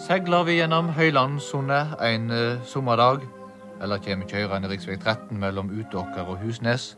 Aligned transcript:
Seiler 0.00 0.46
vi 0.48 0.54
gjennom 0.56 0.86
Høylandssundet 0.96 1.98
en 2.00 2.30
uh, 2.32 2.62
sommerdag, 2.64 3.20
eller 3.84 4.00
kommer 4.00 4.30
kjørende 4.30 4.70
rv. 4.70 4.94
13 4.96 5.36
mellom 5.36 5.68
Utåker 5.76 6.24
og 6.24 6.40
Husnes, 6.40 6.94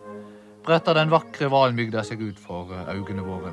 bretter 0.63 0.95
den 0.95 1.11
vakre 1.11 1.49
Valmygda 1.51 2.05
seg 2.07 2.23
ut 2.23 2.39
for 2.39 2.71
øynene 2.71 3.27
våre. 3.27 3.51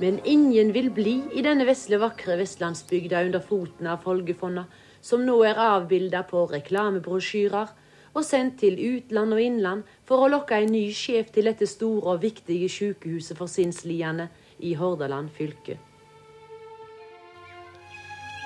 Men 0.00 0.16
ingen 0.24 0.72
vil 0.72 0.88
bli 0.96 1.18
i 1.36 1.44
denne 1.44 1.68
vesle, 1.68 2.00
vakre 2.00 2.40
vestlandsbygda 2.40 3.20
under 3.28 3.44
foten 3.44 3.92
av 3.92 4.00
Folgefonna, 4.08 4.64
som 5.04 5.28
nå 5.28 5.38
er 5.44 5.60
avbilda 5.60 6.24
på 6.32 6.48
reklamebrosjyrer 6.56 7.80
og 8.14 8.24
sendt 8.24 8.62
til 8.64 8.80
utland 8.80 9.36
og 9.36 9.44
innland 9.44 9.96
for 10.08 10.24
å 10.24 10.32
lokke 10.32 10.56
en 10.56 10.72
ny 10.72 10.86
sjef 10.96 11.34
til 11.36 11.52
dette 11.52 11.68
store 11.68 12.16
og 12.16 12.24
viktige 12.24 12.72
sykehuset 12.72 13.36
for 13.36 13.50
sinnsliende 13.60 14.32
i 14.64 14.72
Hordaland 14.80 15.28
fylke. 15.36 15.76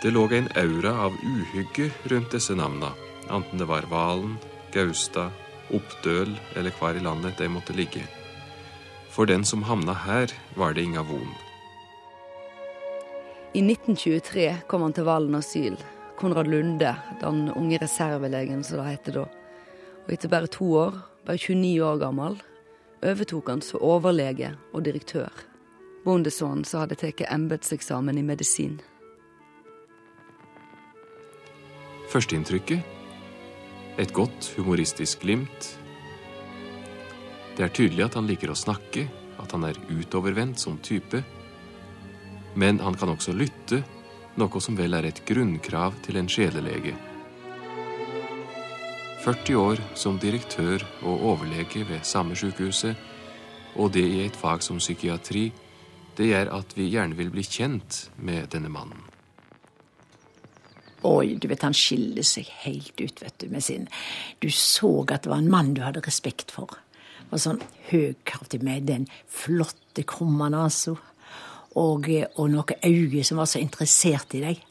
Det 0.03 0.11
lå 0.15 0.29
en 0.31 0.49
aura 0.55 0.93
av 1.07 1.17
uhygge 1.27 1.91
rundt 2.05 2.31
disse 2.31 2.55
navna, 2.55 2.93
enten 3.31 3.59
det 3.59 3.67
var 3.67 3.83
Valen, 3.91 4.37
Gaustad, 4.73 5.31
Oppdøl 5.75 6.37
eller 6.55 6.71
hvor 6.79 6.95
i 6.95 7.03
landet 7.03 7.39
de 7.39 7.49
måtte 7.51 7.75
ligge. 7.75 8.05
For 9.11 9.27
den 9.27 9.45
som 9.45 9.65
havna 9.67 9.97
her, 10.07 10.31
var 10.55 10.73
det 10.75 10.85
inga 10.87 11.03
von. 11.03 11.33
I 13.53 13.63
1923 13.65 14.57
kom 14.69 14.83
han 14.83 14.95
til 14.95 15.05
Valen 15.09 15.35
asyl. 15.35 15.77
Konrad 16.19 16.47
Lunde, 16.47 16.95
den 17.21 17.49
unge 17.51 17.79
reservelegen 17.83 18.63
som 18.65 18.79
det 18.79 18.85
het 18.93 19.11
da. 19.15 19.25
Og 20.07 20.13
etter 20.15 20.31
bare 20.31 20.47
to 20.47 20.69
år, 20.79 21.01
bare 21.27 21.39
29 21.43 21.83
år 21.83 21.99
gammel, 21.99 22.39
overtok 23.03 23.51
han 23.51 23.63
som 23.63 23.83
overlege 23.83 24.53
og 24.73 24.85
direktør. 24.87 25.33
Bondesønnen 26.05 26.63
som 26.65 26.85
hadde 26.85 27.01
tatt 27.03 27.25
embetseksamen 27.27 28.19
i 28.19 28.23
medisin. 28.23 28.79
Førsteinntrykket 32.09 32.97
et 33.99 34.13
godt 34.15 34.53
humoristisk 34.57 35.25
glimt. 35.27 35.79
Det 37.57 37.65
er 37.67 37.75
tydelig 37.75 38.05
at 38.07 38.15
han 38.15 38.29
liker 38.31 38.53
å 38.53 38.59
snakke, 38.59 39.09
at 39.43 39.55
han 39.55 39.67
er 39.67 39.81
utovervendt 39.91 40.63
som 40.63 40.79
type. 40.79 41.21
Men 42.55 42.79
han 42.83 42.95
kan 42.99 43.11
også 43.11 43.35
lytte, 43.35 43.83
noe 44.39 44.63
som 44.63 44.79
vel 44.79 44.95
er 44.95 45.09
et 45.09 45.25
grunnkrav 45.27 45.99
til 46.07 46.21
en 46.21 46.31
sjelelege. 46.31 46.95
40 49.27 49.59
år 49.59 49.83
som 49.99 50.21
direktør 50.23 50.87
og 51.03 51.27
overlege 51.35 51.83
ved 51.89 52.07
samme 52.07 52.39
sykehuset, 52.39 52.95
og 53.75 53.93
det 53.99 54.07
i 54.07 54.23
et 54.25 54.39
fag 54.39 54.63
som 54.63 54.79
psykiatri, 54.79 55.49
det 56.17 56.31
gjør 56.31 56.55
at 56.63 56.79
vi 56.79 56.89
gjerne 56.95 57.19
vil 57.19 57.35
bli 57.35 57.43
kjent 57.43 58.05
med 58.23 58.47
denne 58.55 58.71
mannen. 58.71 59.08
Oi, 61.07 61.37
du 61.39 61.47
vet, 61.47 61.63
han 61.63 61.77
skiller 61.77 62.27
seg 62.27 62.49
helt 62.65 62.99
ut, 62.99 63.23
vet 63.23 63.37
du, 63.39 63.49
med 63.53 63.63
sin 63.63 63.87
Du 64.43 64.51
så 64.51 64.91
at 65.07 65.23
det 65.23 65.31
var 65.31 65.39
en 65.39 65.51
mann 65.51 65.75
du 65.75 65.83
hadde 65.85 66.03
respekt 66.03 66.51
for. 66.51 66.75
Og 67.31 67.43
sånn 67.43 67.61
høgkraftig 67.91 68.63
med 68.65 68.89
den 68.89 69.07
flotte, 69.31 70.03
krumme 70.09 70.49
nesa. 70.51 70.97
Og, 71.79 72.09
og 72.09 72.51
noen 72.51 72.81
øye 72.83 73.23
som 73.27 73.39
var 73.39 73.47
så 73.47 73.61
interessert 73.63 74.35
i 74.35 74.43
deg. 74.43 74.65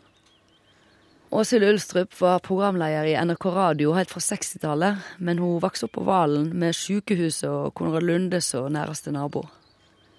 Åshild 1.30 1.64
Ulstrup 1.68 2.16
var 2.22 2.40
programleder 2.40 3.06
i 3.06 3.16
NRK 3.20 3.46
Radio 3.52 3.94
helt 3.96 4.12
fra 4.12 4.22
60-tallet, 4.24 5.08
men 5.20 5.40
hun 5.44 5.60
vokste 5.60 5.88
opp 5.88 5.98
på 5.98 6.06
Valen 6.08 6.54
med 6.56 6.76
sykehuset 6.76 7.50
og 7.52 7.74
Konrad 7.76 8.08
Lunde 8.08 8.40
som 8.44 8.72
næreste 8.72 9.12
nabo. 9.12 9.44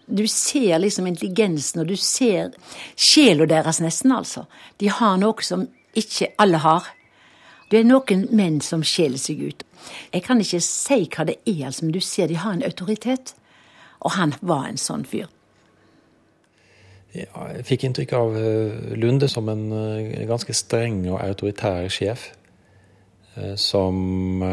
Du 0.09 0.27
ser 0.28 0.78
liksom 0.78 1.09
intelligensen, 1.09 1.81
og 1.81 1.89
du 1.89 1.97
ser 1.97 2.53
sjela 2.97 3.48
deres 3.48 3.81
nesten, 3.84 4.12
altså. 4.12 4.45
De 4.81 4.89
har 4.93 5.17
noe 5.20 5.45
som 5.45 5.67
ikke 5.98 6.32
alle 6.38 6.60
har. 6.64 6.86
Det 7.69 7.82
er 7.82 7.88
noen 7.88 8.28
menn 8.32 8.62
som 8.64 8.84
skjeler 8.86 9.20
seg 9.20 9.42
ut. 9.44 9.64
Jeg 10.12 10.25
kan 10.25 10.41
ikke 10.41 10.60
si 10.64 11.03
hva 11.04 11.26
det 11.28 11.36
er, 11.44 11.66
altså, 11.69 11.84
men 11.84 11.94
du 11.94 12.00
ser 12.00 12.31
de 12.31 12.38
har 12.41 12.56
en 12.56 12.64
autoritet. 12.64 13.34
Og 14.00 14.14
han 14.14 14.34
var 14.41 14.69
en 14.69 14.81
sånn 14.81 15.04
fyr. 15.08 15.28
Ja, 17.16 17.48
jeg 17.56 17.64
fikk 17.66 17.87
inntrykk 17.88 18.12
av 18.19 18.37
eh, 18.37 18.97
Lunde 19.00 19.31
som 19.32 19.48
en 19.48 19.70
eh, 19.72 20.26
ganske 20.28 20.54
streng 20.54 21.00
og 21.08 21.22
autoritær 21.22 21.88
sjef. 21.92 22.28
Eh, 23.38 23.54
som 23.58 24.44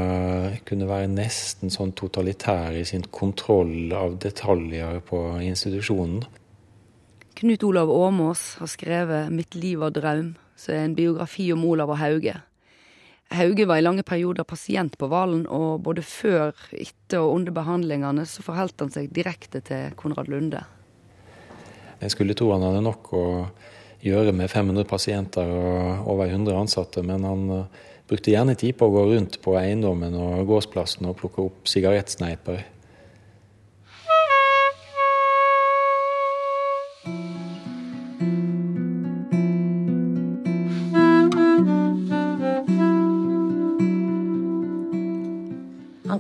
kunne 0.66 0.88
være 0.90 1.12
nesten 1.12 1.74
sånn 1.74 1.94
totalitær 1.98 2.76
i 2.78 2.86
sin 2.88 3.06
kontroll 3.12 3.94
av 3.96 4.18
detaljer 4.24 5.02
på 5.06 5.22
institusjonen. 5.46 6.24
Knut 7.36 7.64
Olav 7.68 7.92
Åmås 7.92 8.56
har 8.62 8.72
skrevet 8.72 9.32
'Mitt 9.32 9.56
liv 9.56 9.82
og 9.82 9.92
draum', 9.98 10.36
som 10.56 10.76
er 10.76 10.86
en 10.86 10.98
biografi 10.98 11.52
om 11.54 11.64
Olav 11.68 11.94
og 11.94 12.00
Hauge. 12.02 12.36
Hauge 13.34 13.66
var 13.66 13.82
i 13.82 13.84
lange 13.84 14.04
perioder 14.06 14.46
pasient 14.46 14.98
på 15.02 15.10
Valen, 15.10 15.46
og 15.50 15.82
både 15.84 16.04
før, 16.06 16.54
etter 16.72 17.24
og 17.24 17.40
under 17.40 17.56
behandlingene 17.56 18.26
så 18.30 18.46
forholdt 18.46 18.86
han 18.86 18.94
seg 18.94 19.10
direkte 19.14 19.64
til 19.66 19.96
Konrad 19.98 20.30
Lunde. 20.30 20.62
Jeg 22.02 22.14
skulle 22.14 22.36
tro 22.38 22.52
han 22.54 22.64
hadde 22.66 22.84
nok 22.86 23.12
å 23.18 23.26
gjøre 24.06 24.36
med 24.36 24.52
500 24.52 24.86
pasienter 24.90 25.50
og 25.50 26.12
over 26.14 26.30
100 26.30 26.54
ansatte, 26.60 27.02
men 27.06 27.26
han 27.26 27.50
eh, 27.56 27.84
brukte 28.06 28.34
gjerne 28.34 28.54
tid 28.60 28.78
på 28.78 28.88
å 28.88 28.94
gå 28.94 29.06
rundt 29.10 29.40
på 29.42 29.56
eiendommen 29.58 30.14
og 30.20 30.46
gårdsplassen 30.52 31.10
og 31.10 31.18
plukke 31.22 31.48
opp 31.48 31.70
sigarettsneiper. 31.72 32.62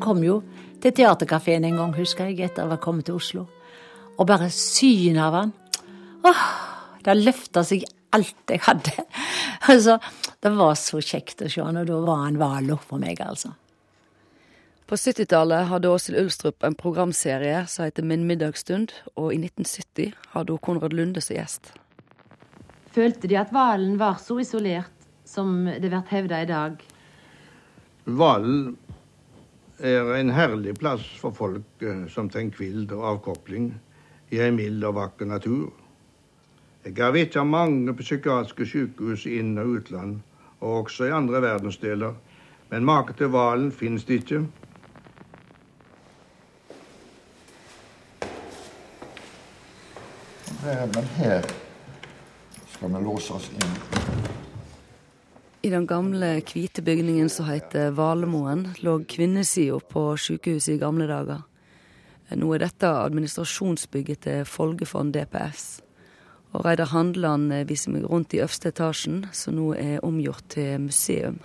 Kom 0.06 0.22
jo 0.24 0.40
til 0.84 0.94
Theatercaféen 0.94 1.66
en 1.66 1.82
gang, 1.82 1.94
husker 1.98 2.30
jeg, 2.30 2.44
etter 2.46 2.68
å 2.68 2.76
ha 2.76 2.80
kommet 2.82 3.10
til 3.10 3.18
Oslo. 3.18 3.46
Og 4.16 4.28
bare 4.30 4.52
synet 4.54 5.24
av 5.26 5.36
han 5.42 5.54
Åh, 6.26 6.46
det 7.06 7.14
løfta 7.20 7.62
seg 7.66 7.84
alt 8.16 8.54
jeg 8.54 8.64
hadde. 8.66 8.96
Altså, 9.66 9.96
det 10.46 10.52
var 10.54 10.76
så 10.78 11.00
kjekt 11.02 11.40
å 11.42 11.48
se 11.50 11.64
han, 11.64 11.80
og 11.80 11.88
da 11.90 11.96
var 12.06 12.20
han 12.22 12.36
Valo 12.38 12.76
for 12.78 13.02
meg, 13.02 13.18
altså. 13.24 13.50
På 14.86 14.98
70-tallet 15.00 15.66
hadde 15.72 15.90
Åshild 15.90 16.20
Ulstrup 16.22 16.66
en 16.68 16.76
programserie 16.78 17.64
som 17.72 17.88
heter 17.88 18.06
Min 18.06 18.28
middagsstund, 18.30 18.94
og 19.18 19.32
i 19.34 19.40
1970 19.42 20.12
hadde 20.36 20.54
hun 20.54 20.62
Konrad 20.68 20.94
Lunde 20.94 21.24
som 21.26 21.34
gjest. 21.40 21.72
Følte 22.94 23.32
de 23.32 23.40
at 23.42 23.50
Valen 23.56 23.98
var 23.98 24.20
så 24.22 24.38
isolert 24.44 25.10
som 25.26 25.66
det 25.66 25.90
blir 25.90 26.06
hevda 26.12 26.44
i 26.46 26.50
dag? 26.52 26.78
Valen 28.06 28.76
er 29.80 30.14
en 30.16 30.30
herlig 30.30 30.78
plass 30.80 31.06
for 31.20 31.36
folk 31.36 31.84
eh, 31.84 32.06
som 32.08 32.30
trenger 32.30 32.58
hvild 32.60 32.92
og 32.96 33.08
avkopling 33.10 33.74
i 34.32 34.40
en 34.40 34.56
mild 34.56 34.84
og 34.84 34.96
vakker 34.96 35.26
natur. 35.26 35.74
Jeg 36.86 36.96
har 37.02 37.12
vitja 37.12 37.44
mange 37.44 37.94
psykiatriske 37.98 38.66
sykehus 38.66 39.26
i 39.26 39.40
inn- 39.40 39.58
og 39.58 39.80
utland, 39.80 40.20
og 40.60 40.86
også 40.86 41.10
i 41.10 41.12
andre 41.12 41.42
verdensdeler, 41.42 42.14
men 42.70 42.86
make 42.86 43.14
til 43.18 43.28
hvalen 43.34 43.72
finnes 43.72 44.06
det 44.06 44.22
ikke. 44.22 44.46
Men 50.66 51.12
her 51.18 51.46
skal 52.74 52.90
vi 52.94 53.04
låse 53.04 53.34
oss 53.34 53.52
inn. 53.54 54.45
I 55.66 55.70
den 55.70 55.88
gamle, 55.88 56.44
hvite 56.46 56.84
bygningen 56.86 57.30
som 57.30 57.48
heter 57.50 57.90
Valemoen, 57.98 58.68
lå 58.86 59.00
kvinnesida 59.10 59.80
på 59.90 60.02
sykehuset 60.14 60.76
i 60.76 60.78
gamle 60.78 61.08
dager. 61.10 61.40
Nå 62.38 62.52
er 62.54 62.62
dette 62.62 62.92
administrasjonsbygget 63.02 64.22
til 64.28 64.44
Folgefond 64.46 65.16
DPS. 65.16 65.64
Og 66.54 66.68
Reidar 66.68 66.92
Handland 66.92 67.50
viser 67.66 67.96
meg 67.96 68.06
rundt 68.12 68.36
i 68.38 68.44
øverste 68.44 68.70
etasjen, 68.70 69.24
som 69.34 69.58
nå 69.58 69.72
er 69.80 70.06
omgjort 70.06 70.46
til 70.54 70.86
museum. 70.86 71.42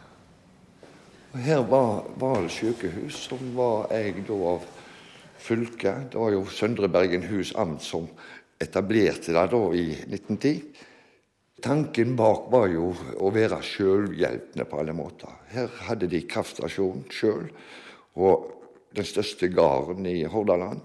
Her 1.33 1.65
var 1.73 2.05
Val 2.21 2.51
sykehus, 2.53 3.23
som 3.31 3.41
var 3.57 3.89
eid 4.03 4.29
av 4.29 4.69
fylket. 5.41 6.13
Det 6.13 6.21
var 6.21 6.37
jo 6.37 6.45
Søndre 6.45 6.93
Bergen 6.93 7.25
hus 7.33 7.55
amt 7.57 7.89
som 7.89 8.05
etablerte 8.61 9.33
det 9.33 9.49
da 9.57 9.65
i 9.73 9.89
1910. 9.97 10.90
Tanken 11.61 12.15
bak 12.17 12.47
var 12.53 12.69
jo 12.73 12.91
å 13.21 13.31
være 13.35 13.59
sjølhjelpende 13.65 14.65
på 14.69 14.79
alle 14.81 14.95
måter. 14.97 15.33
Her 15.53 15.69
hadde 15.89 16.09
de 16.09 16.23
kraftstasjon 16.25 17.05
sjøl, 17.13 17.51
og 18.17 18.47
den 18.97 19.07
største 19.07 19.51
gården 19.53 20.09
i 20.09 20.23
Hordaland. 20.31 20.81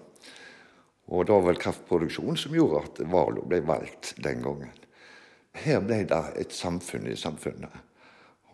Og 1.06 1.26
det 1.26 1.36
var 1.36 1.46
vel 1.46 1.62
kraftproduksjon 1.62 2.38
som 2.40 2.56
gjorde 2.58 2.82
at 2.82 3.02
Valo 3.12 3.46
ble 3.46 3.62
valgt 3.66 4.16
den 4.26 4.42
gangen. 4.44 4.74
Her 5.56 5.82
ble 5.86 6.02
det 6.10 6.22
et 6.42 6.54
samfunn 6.54 7.08
i 7.08 7.18
samfunnet, 7.20 7.72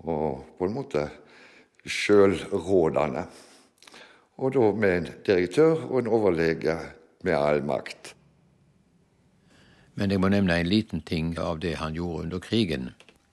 og 0.03 0.57
på 0.59 0.67
en 0.67 0.75
måte 0.75 1.07
sjølrådende. 1.87 3.23
Og 4.41 4.53
da 4.53 4.71
med 4.73 4.97
en 4.97 5.07
direktør 5.25 5.87
og 5.87 6.01
en 6.01 6.11
overlege 6.11 6.75
med 7.25 7.37
all 7.37 7.63
makt. 7.65 8.13
Men 9.95 10.11
jeg 10.11 10.21
må 10.23 10.31
nevne 10.31 10.59
en 10.59 10.69
liten 10.69 11.01
ting 11.01 11.33
av 11.39 11.59
det 11.59 11.75
han 11.81 11.95
gjorde 11.95 12.23
under 12.25 12.39
krigen. 12.39 12.91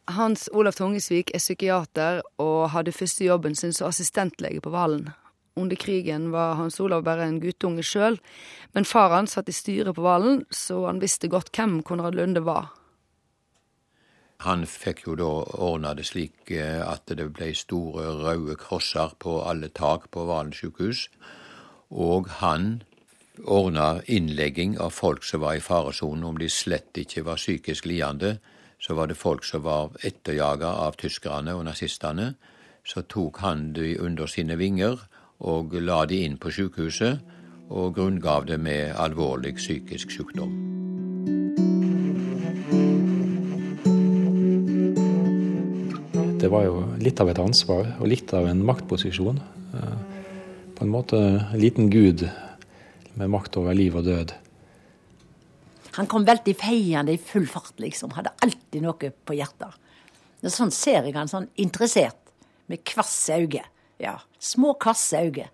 Hans 0.08 0.48
Olav 0.52 0.72
Tungesvik 0.78 1.30
er 1.34 1.42
psykiater 1.42 2.22
og 2.40 2.70
hadde 2.72 2.96
første 2.96 3.26
jobben 3.26 3.54
sin 3.54 3.74
som 3.76 3.90
assistentlege 3.90 4.62
på 4.64 4.72
Valen. 4.72 5.10
Under 5.58 5.76
krigen 5.76 6.30
var 6.32 6.54
Hans 6.54 6.80
Olav 6.80 7.02
bare 7.04 7.26
en 7.26 7.40
guttunge 7.42 7.82
sjøl, 7.82 8.18
men 8.72 8.86
far 8.86 9.10
hans 9.10 9.34
satt 9.34 9.50
i 9.50 9.54
styret 9.54 9.96
på 9.96 10.04
Valen, 10.06 10.44
så 10.50 10.84
han 10.86 11.02
visste 11.02 11.28
godt 11.28 11.50
hvem 11.52 11.82
Konrad 11.82 12.14
Lunde 12.14 12.44
var. 12.46 12.70
Han 14.46 14.62
fikk 14.70 15.02
jo 15.08 15.16
da 15.18 15.28
ordna 15.58 15.96
det 15.98 16.06
slik 16.06 16.52
eh, 16.54 16.78
at 16.78 17.10
det 17.10 17.26
ble 17.34 17.50
store 17.58 18.12
røde 18.20 18.54
krosser 18.60 19.16
på 19.18 19.40
alle 19.42 19.66
tak 19.74 20.06
på 20.14 20.28
Valen 20.28 20.54
sykehus. 20.54 21.08
Og 21.90 22.30
han 22.38 22.84
ordna 23.44 24.02
innlegging 24.06 24.78
av 24.78 24.90
folk 24.90 25.24
som 25.24 25.40
var 25.40 25.54
i 25.54 25.64
faresonen, 25.64 26.24
om 26.24 26.38
de 26.38 26.48
slett 26.50 26.98
ikke 26.98 27.24
var 27.26 27.36
psykisk 27.40 27.86
lidende 27.86 28.38
så 28.78 28.94
var 28.94 29.06
det 29.06 29.18
folk 29.18 29.44
som 29.44 29.62
var 29.62 29.96
etterjaga 30.06 30.70
av 30.86 30.96
tyskerne 30.98 31.54
og 31.58 31.64
nazistene. 31.66 32.32
Så 32.86 33.02
tok 33.10 33.42
han 33.42 33.72
de 33.74 33.96
under 34.00 34.30
sine 34.30 34.56
vinger 34.58 35.00
og 35.38 35.74
la 35.82 36.04
de 36.06 36.22
inn 36.24 36.38
på 36.38 36.50
sykehuset, 36.54 37.18
og 37.68 37.98
grunngav 37.98 38.46
det 38.48 38.56
med 38.60 38.94
alvorlig 38.96 39.58
psykisk 39.58 40.14
sykdom. 40.14 40.54
Det 46.38 46.48
var 46.48 46.64
jo 46.64 46.80
litt 47.02 47.20
av 47.20 47.28
et 47.28 47.42
ansvar 47.42 47.90
og 47.98 48.08
litt 48.08 48.32
av 48.32 48.46
en 48.48 48.62
maktposisjon. 48.64 49.42
Eh, 49.74 49.96
på 50.78 50.86
en 50.86 50.92
måte 50.94 51.18
en 51.18 51.60
liten 51.60 51.90
gud 51.90 52.24
med 53.14 53.30
makt 53.32 53.56
over 53.60 53.76
liv 53.76 53.96
og 53.96 54.04
død. 54.08 54.34
Han 55.98 56.06
kom 56.06 56.26
veldig 56.26 56.54
feiende 56.54 57.14
i 57.16 57.18
full 57.18 57.46
fart, 57.50 57.74
liksom. 57.82 58.12
Hadde 58.14 58.34
alltid 58.44 58.84
noe 58.84 59.10
på 59.10 59.34
hjertet. 59.34 59.74
Og 60.44 60.52
sånn 60.54 60.70
ser 60.74 61.02
jeg 61.02 61.16
han 61.16 61.30
sånn 61.30 61.48
interessert, 61.58 62.20
med 62.68 62.84
kvasse 62.86 63.38
øyne. 63.40 63.64
Ja, 63.98 64.18
små, 64.38 64.76
kvasse 64.78 65.24
øyne. 65.26 65.48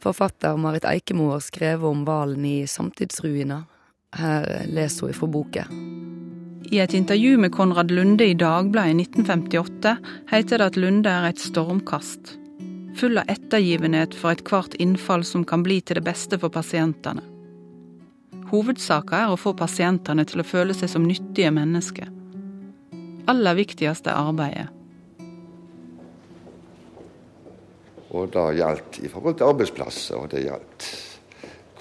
Forfatter 0.00 0.56
Marit 0.60 0.86
Eikemo 0.88 1.32
har 1.32 1.42
skrevet 1.44 1.84
om 1.88 2.04
hvalen 2.06 2.44
i 2.46 2.56
Samtidsruiner. 2.70 3.66
Her 4.16 4.46
leser 4.70 5.10
hun 5.10 5.18
fra 5.18 5.28
boka. 5.28 5.66
I 6.72 6.80
et 6.82 6.94
intervju 6.96 7.36
med 7.38 7.52
Konrad 7.52 7.92
Lunde 7.94 8.26
i 8.26 8.34
Dagbladet 8.38 8.94
i 8.94 9.04
1958 9.04 9.96
heter 10.32 10.58
det 10.62 10.70
at 10.72 10.78
Lunde 10.80 11.12
er 11.12 11.28
et 11.28 11.42
stormkast. 11.42 12.36
Full 12.96 13.18
av 13.18 13.28
ettergivenhet 13.28 14.14
for 14.16 14.32
ethvert 14.32 14.74
innfall 14.80 15.24
som 15.24 15.42
kan 15.44 15.60
bli 15.62 15.82
til 15.84 15.98
det 15.98 16.06
beste 16.06 16.38
for 16.40 16.48
pasientene. 16.52 17.20
Hovedsaka 18.48 19.18
er 19.24 19.32
å 19.34 19.36
få 19.36 19.52
pasientene 19.58 20.24
til 20.24 20.40
å 20.40 20.46
føle 20.46 20.72
seg 20.76 20.88
som 20.88 21.04
nyttige 21.04 21.50
mennesker. 21.52 22.08
Aller 23.28 23.58
viktigst 23.58 24.08
er 24.08 24.16
arbeidet. 24.16 24.68
Og 28.16 28.30
det 28.32 28.46
gjaldt 28.62 29.00
i 29.02 29.10
forhold 29.12 29.36
til 29.36 29.50
arbeidsplasser, 29.50 30.16
og 30.16 30.30
det 30.32 30.46
gjaldt 30.46 30.88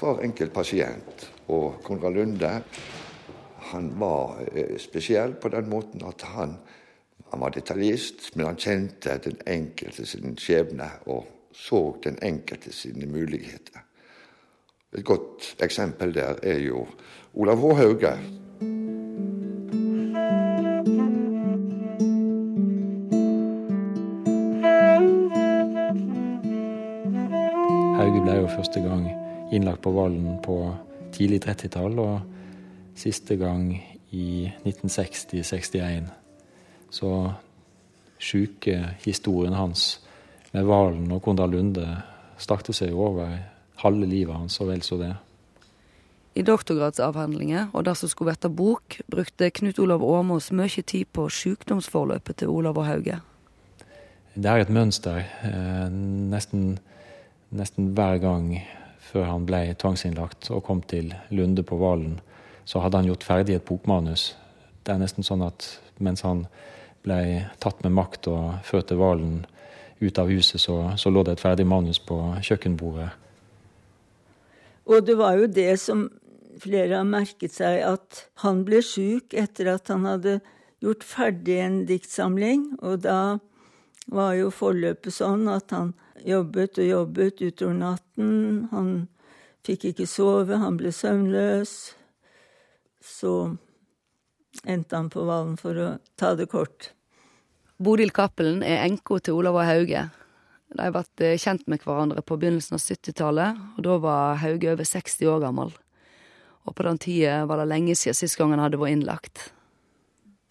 hver 0.02 0.24
enkelt 0.26 0.52
pasient. 0.56 1.28
Og 1.54 1.80
Konrad 1.86 2.18
Lunde 2.18 2.52
han 3.72 3.92
var 4.00 4.42
eh, 4.52 4.76
spesiell 4.82 5.38
på 5.40 5.54
den 5.54 5.70
måten 5.72 6.04
at 6.06 6.28
han, 6.36 6.58
han 7.36 7.42
var 7.42 7.50
detaljist, 7.52 8.30
men 8.36 8.46
han 8.46 8.56
kjente 8.56 9.18
den 9.20 9.42
enkelte 9.44 10.06
sin 10.08 10.38
skjebne 10.40 10.88
og 11.12 11.26
så 11.52 11.98
den 12.04 12.16
enkelte 12.24 12.72
sine 12.72 13.10
muligheter. 13.12 13.82
Et 14.96 15.04
godt 15.04 15.50
eksempel 15.60 16.16
der 16.16 16.40
er 16.44 16.62
jo 16.64 16.86
Olav 17.34 17.60
H. 17.60 17.76
Hauge. 17.82 18.14
Hauge 28.00 28.24
ble 28.24 28.40
jo 28.40 28.52
første 28.56 28.80
gang 28.80 29.10
innlagt 29.52 29.84
på 29.84 29.92
Valen 29.92 30.38
på 30.40 30.62
tidlig 31.12 31.44
30-tall, 31.50 32.00
og 32.00 32.22
siste 32.96 33.36
gang 33.36 33.74
i 34.12 34.54
1960-61. 34.64 36.25
Så 36.96 37.12
sykehistorien 38.24 39.54
hans 39.54 40.00
med 40.54 40.64
Valen 40.70 41.12
og 41.12 41.22
Kondal 41.26 41.52
Lunde 41.52 41.90
strakte 42.40 42.74
seg 42.76 42.94
jo 42.94 43.04
over 43.10 43.36
halve 43.82 44.08
livet 44.08 44.36
hans 44.36 44.60
og 44.64 44.72
vel 44.72 44.84
så 44.86 45.00
det. 45.02 45.12
I 46.36 46.44
doktorgradsavhandlinger 46.44 47.72
og 47.74 47.86
det 47.88 47.96
som 48.00 48.12
skulle 48.12 48.36
bli 48.36 48.52
bok, 48.52 48.98
brukte 49.12 49.52
Knut 49.56 49.80
Olav 49.80 50.04
Åmås 50.04 50.52
mye 50.52 50.84
tid 50.84 51.08
på 51.16 51.30
sykdomsforløpet 51.32 52.42
til 52.42 52.52
Olav 52.52 52.80
og 52.80 52.88
Hauge. 52.88 53.20
Det 54.36 54.52
er 54.52 54.64
et 54.64 54.72
mønster. 54.72 55.24
Eh, 55.48 55.88
nesten, 56.32 56.78
nesten, 57.56 57.94
hver 57.96 58.20
gang 58.20 58.50
før 59.00 59.30
han 59.32 59.46
ble 59.48 59.62
tvangsinnlagt 59.80 60.52
og 60.52 60.64
kom 60.68 60.82
til 60.84 61.14
Lunde 61.32 61.64
på 61.64 61.80
Valen, 61.80 62.20
så 62.66 62.84
hadde 62.84 63.00
han 63.00 63.08
gjort 63.08 63.24
ferdig 63.24 63.56
et 63.56 63.68
bokmanus. 63.68 64.34
Det 64.84 64.92
er 64.92 65.00
nesten 65.00 65.24
sånn 65.24 65.44
at 65.46 65.70
mens 66.04 66.26
han 66.28 66.48
ble 67.06 67.20
tatt 67.64 67.84
med 67.86 67.96
makt 67.96 68.30
og 68.32 68.66
ført 68.68 68.90
til 68.90 69.00
Valen 69.00 69.44
ut 70.02 70.20
av 70.20 70.30
huset, 70.30 70.60
så, 70.62 70.98
så 71.00 71.12
lå 71.14 71.24
det 71.24 71.38
et 71.38 71.46
ferdig 71.46 71.66
manus 71.70 72.02
på 72.04 72.18
kjøkkenbordet. 72.44 73.14
Og 74.86 75.06
det 75.06 75.16
var 75.18 75.40
jo 75.40 75.48
det 75.50 75.72
som 75.82 76.08
flere 76.62 77.00
har 77.00 77.08
merket 77.08 77.56
seg, 77.56 77.82
at 77.86 78.26
han 78.44 78.64
ble 78.68 78.82
sjuk 78.86 79.34
etter 79.38 79.72
at 79.74 79.90
han 79.92 80.06
hadde 80.08 80.40
gjort 80.84 81.06
ferdig 81.08 81.58
en 81.64 81.82
diktsamling. 81.90 82.68
Og 82.86 83.02
da 83.06 83.38
var 84.12 84.36
jo 84.38 84.52
forløpet 84.54 85.16
sånn 85.16 85.48
at 85.52 85.74
han 85.76 85.94
jobbet 86.26 86.80
og 86.82 86.90
jobbet 86.90 87.42
utover 87.42 87.78
natten. 87.80 88.34
Han 88.72 88.92
fikk 89.66 89.90
ikke 89.92 90.10
sove, 90.10 90.60
han 90.62 90.78
ble 90.80 90.94
søvnløs. 90.94 91.76
Så 93.06 93.34
endte 94.66 94.98
han 94.98 95.12
på 95.14 95.26
Valen 95.28 95.58
for 95.60 95.78
å 95.82 95.90
ta 96.20 96.34
det 96.38 96.50
kort. 96.54 96.95
Bodil 97.76 98.14
Cappelen 98.16 98.62
er 98.64 98.86
enka 98.86 99.18
til 99.20 99.36
Olav 99.36 99.58
og 99.60 99.66
Hauge. 99.68 100.06
De 100.72 100.76
ble 100.78 100.92
vært 100.96 101.24
kjent 101.44 101.66
med 101.68 101.84
hverandre 101.84 102.22
på 102.24 102.38
begynnelsen 102.40 102.78
av 102.78 102.84
70-tallet, 102.84 103.58
og 103.76 103.84
da 103.84 103.98
var 104.00 104.38
Hauge 104.40 104.70
over 104.72 104.88
60 104.88 105.28
år 105.28 105.42
gammel. 105.44 105.74
Og 106.66 106.76
på 106.78 106.86
den 106.88 107.00
tida 107.04 107.42
var 107.50 107.60
det 107.60 107.68
lenge 107.74 107.98
siden 108.00 108.16
sist 108.16 108.40
gang 108.40 108.54
han 108.56 108.64
hadde 108.64 108.80
vært 108.80 108.96
innlagt. 108.96 109.42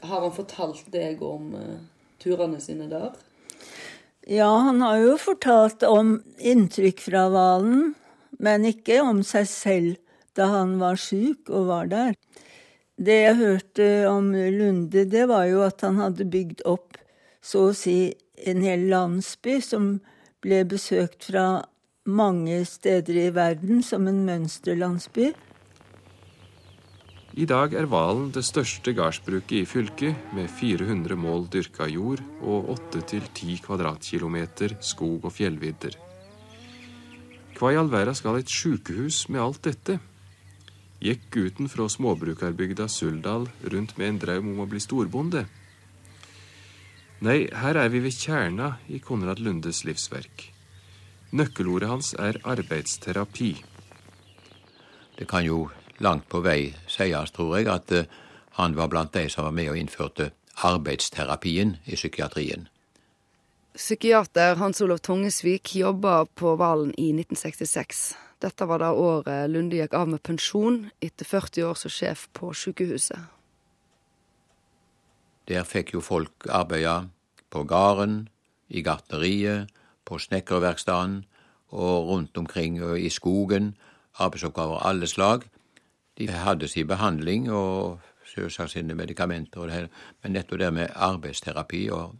Har 0.04 0.20
han 0.20 0.34
fortalt 0.36 0.90
deg 0.92 1.22
om 1.24 1.54
uh, 1.56 1.78
turene 2.20 2.60
sine 2.60 2.90
der? 2.92 3.14
Ja, 4.28 4.50
han 4.66 4.82
har 4.84 5.00
jo 5.00 5.14
fortalt 5.20 5.84
om 5.88 6.18
inntrykk 6.36 7.00
fra 7.06 7.26
Valen, 7.32 7.94
men 8.36 8.68
ikke 8.68 9.00
om 9.00 9.22
seg 9.24 9.48
selv 9.48 9.96
da 10.36 10.50
han 10.52 10.76
var 10.80 11.00
sjuk 11.00 11.48
og 11.48 11.70
var 11.70 11.88
der. 11.88 12.12
Det 13.00 13.16
jeg 13.16 13.40
hørte 13.40 13.88
om 14.10 14.28
Lunde, 14.34 15.06
det 15.08 15.24
var 15.32 15.48
jo 15.48 15.64
at 15.64 15.80
han 15.86 15.96
hadde 16.02 16.28
bygd 16.28 16.62
opp 16.68 17.00
så 17.44 17.68
å 17.68 17.76
si 17.76 18.14
en 18.48 18.64
hel 18.64 18.88
landsby 18.90 19.58
som 19.62 19.98
ble 20.44 20.62
besøkt 20.68 21.28
fra 21.28 21.64
mange 22.04 22.62
steder 22.68 23.18
i 23.20 23.30
verden 23.32 23.82
som 23.84 24.08
en 24.08 24.24
mønsterlandsby. 24.26 25.32
I 27.34 27.46
dag 27.50 27.72
er 27.74 27.88
Valen 27.90 28.28
det 28.30 28.44
største 28.46 28.92
gardsbruket 28.94 29.56
i 29.58 29.66
fylket, 29.66 30.14
med 30.36 30.46
400 30.54 31.16
mål 31.18 31.48
dyrka 31.50 31.88
jord 31.90 32.22
og 32.40 32.68
8-10 32.76 33.58
kvadratkilometer 33.64 34.76
skog 34.78 35.26
og 35.26 35.34
fjellvidder. 35.34 35.96
Hva 37.58 37.72
i 37.72 37.78
all 37.80 37.90
verden 37.90 38.14
skal 38.14 38.38
et 38.38 38.50
sjukehus 38.50 39.24
med 39.32 39.42
alt 39.42 39.64
dette? 39.66 39.98
Gikk 41.02 41.26
gutten 41.34 41.68
fra 41.68 41.88
småbrukerbygda 41.90 42.86
Suldal 42.88 43.48
rundt 43.72 43.98
med 43.98 44.12
en 44.12 44.22
drøm 44.22 44.54
om 44.54 44.62
å 44.62 44.70
bli 44.70 44.80
storbonde? 44.82 45.44
Nei, 47.24 47.46
her 47.56 47.78
er 47.80 47.88
vi 47.88 48.02
ved 48.04 48.12
kjerna 48.12 48.74
i 48.92 48.98
Konrad 49.00 49.38
Lundes 49.40 49.78
livsverk. 49.88 50.42
Nøkkelordet 51.32 51.88
hans 51.88 52.10
er 52.20 52.36
arbeidsterapi. 52.44 53.54
Det 55.16 55.24
kan 55.30 55.46
jo 55.46 55.70
langt 56.04 56.26
på 56.28 56.42
vei 56.44 56.74
sies, 56.84 57.32
tror 57.32 57.54
jeg, 57.56 57.70
at 57.72 57.94
uh, 57.96 58.10
han 58.58 58.76
var 58.76 58.90
blant 58.92 59.14
de 59.16 59.22
som 59.32 59.46
var 59.48 59.54
med 59.56 59.70
og 59.72 59.78
innførte 59.80 60.34
arbeidsterapien 60.68 61.78
i 61.86 61.96
psykiatrien. 61.96 62.68
Psykiater 63.72 64.60
Hans 64.60 64.84
Olav 64.84 65.00
Tungesvik 65.00 65.72
jobba 65.80 66.26
på 66.26 66.52
Valen 66.60 66.92
i 66.92 67.08
1966. 67.14 68.04
Dette 68.44 68.68
var 68.68 68.84
da 68.84 68.92
året 68.92 69.48
Lunde 69.48 69.80
gikk 69.80 69.96
av 69.96 70.12
med 70.12 70.20
pensjon 70.20 70.82
etter 71.00 71.24
40 71.24 71.70
år 71.72 71.80
som 71.86 71.96
sjef 71.96 72.28
på 72.36 72.52
sykehuset. 72.52 73.32
Der 75.48 75.64
fikk 75.64 75.96
jo 75.96 76.04
folk 76.04 76.52
arbeide 76.52 77.13
på 77.54 77.62
gården, 77.70 78.28
i 78.68 78.82
gartneriet, 78.82 79.70
på 80.04 80.18
snekkerverkstedet 80.18 81.24
og 81.74 82.08
rundt 82.08 82.38
omkring 82.38 82.78
i 82.98 83.10
skogen. 83.10 83.74
Arbeidsoppgaver 84.18 84.80
av 84.80 84.88
alle 84.90 85.06
slag. 85.10 85.46
De 86.18 86.28
hadde 86.30 86.68
sin 86.68 86.86
behandling 86.86 87.48
og 87.50 88.00
selvsagt 88.34 88.74
sine 88.74 88.94
medikamenter, 88.94 89.60
og 89.60 89.68
det 89.68 89.74
hele. 89.74 89.88
men 90.22 90.32
nettopp 90.32 90.58
det 90.58 90.72
med 90.72 90.92
arbeidsterapi 90.94 91.88
og 91.90 92.14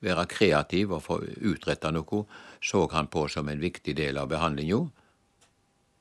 være 0.00 0.26
kreativ 0.26 0.92
og 0.92 1.02
få 1.02 1.18
utretta 1.42 1.90
noe, 1.90 2.24
så 2.62 2.86
han 2.92 3.06
på 3.06 3.28
som 3.28 3.48
en 3.48 3.60
viktig 3.60 3.96
del 3.96 4.18
av 4.18 4.28
behandlinga. 4.28 4.88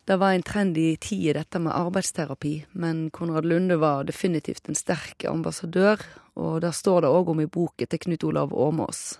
Det 0.07 0.19
var 0.19 0.33
en 0.33 0.43
trend 0.43 0.77
i 0.77 0.95
tida, 0.95 1.33
dette 1.41 1.59
med 1.59 1.73
arbeidsterapi, 1.75 2.65
men 2.71 3.09
Konrad 3.11 3.45
Lunde 3.45 3.75
var 3.75 4.03
definitivt 4.03 4.69
en 4.69 4.75
sterk 4.75 5.25
ambassadør, 5.25 5.99
og 6.37 6.59
der 6.61 6.75
står 6.75 7.03
det 7.03 7.13
òg 7.13 7.31
om 7.33 7.41
i 7.41 7.49
boken 7.49 7.89
til 7.89 8.01
Knut 8.05 8.25
Olav 8.27 8.53
Åmås. 8.53 9.17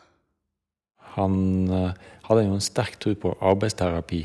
Han 1.18 1.38
uh, 1.72 1.94
hadde 2.28 2.44
jo 2.46 2.58
en 2.58 2.64
sterk 2.64 3.00
tro 3.02 3.16
på 3.18 3.34
arbeidsterapi, 3.42 4.22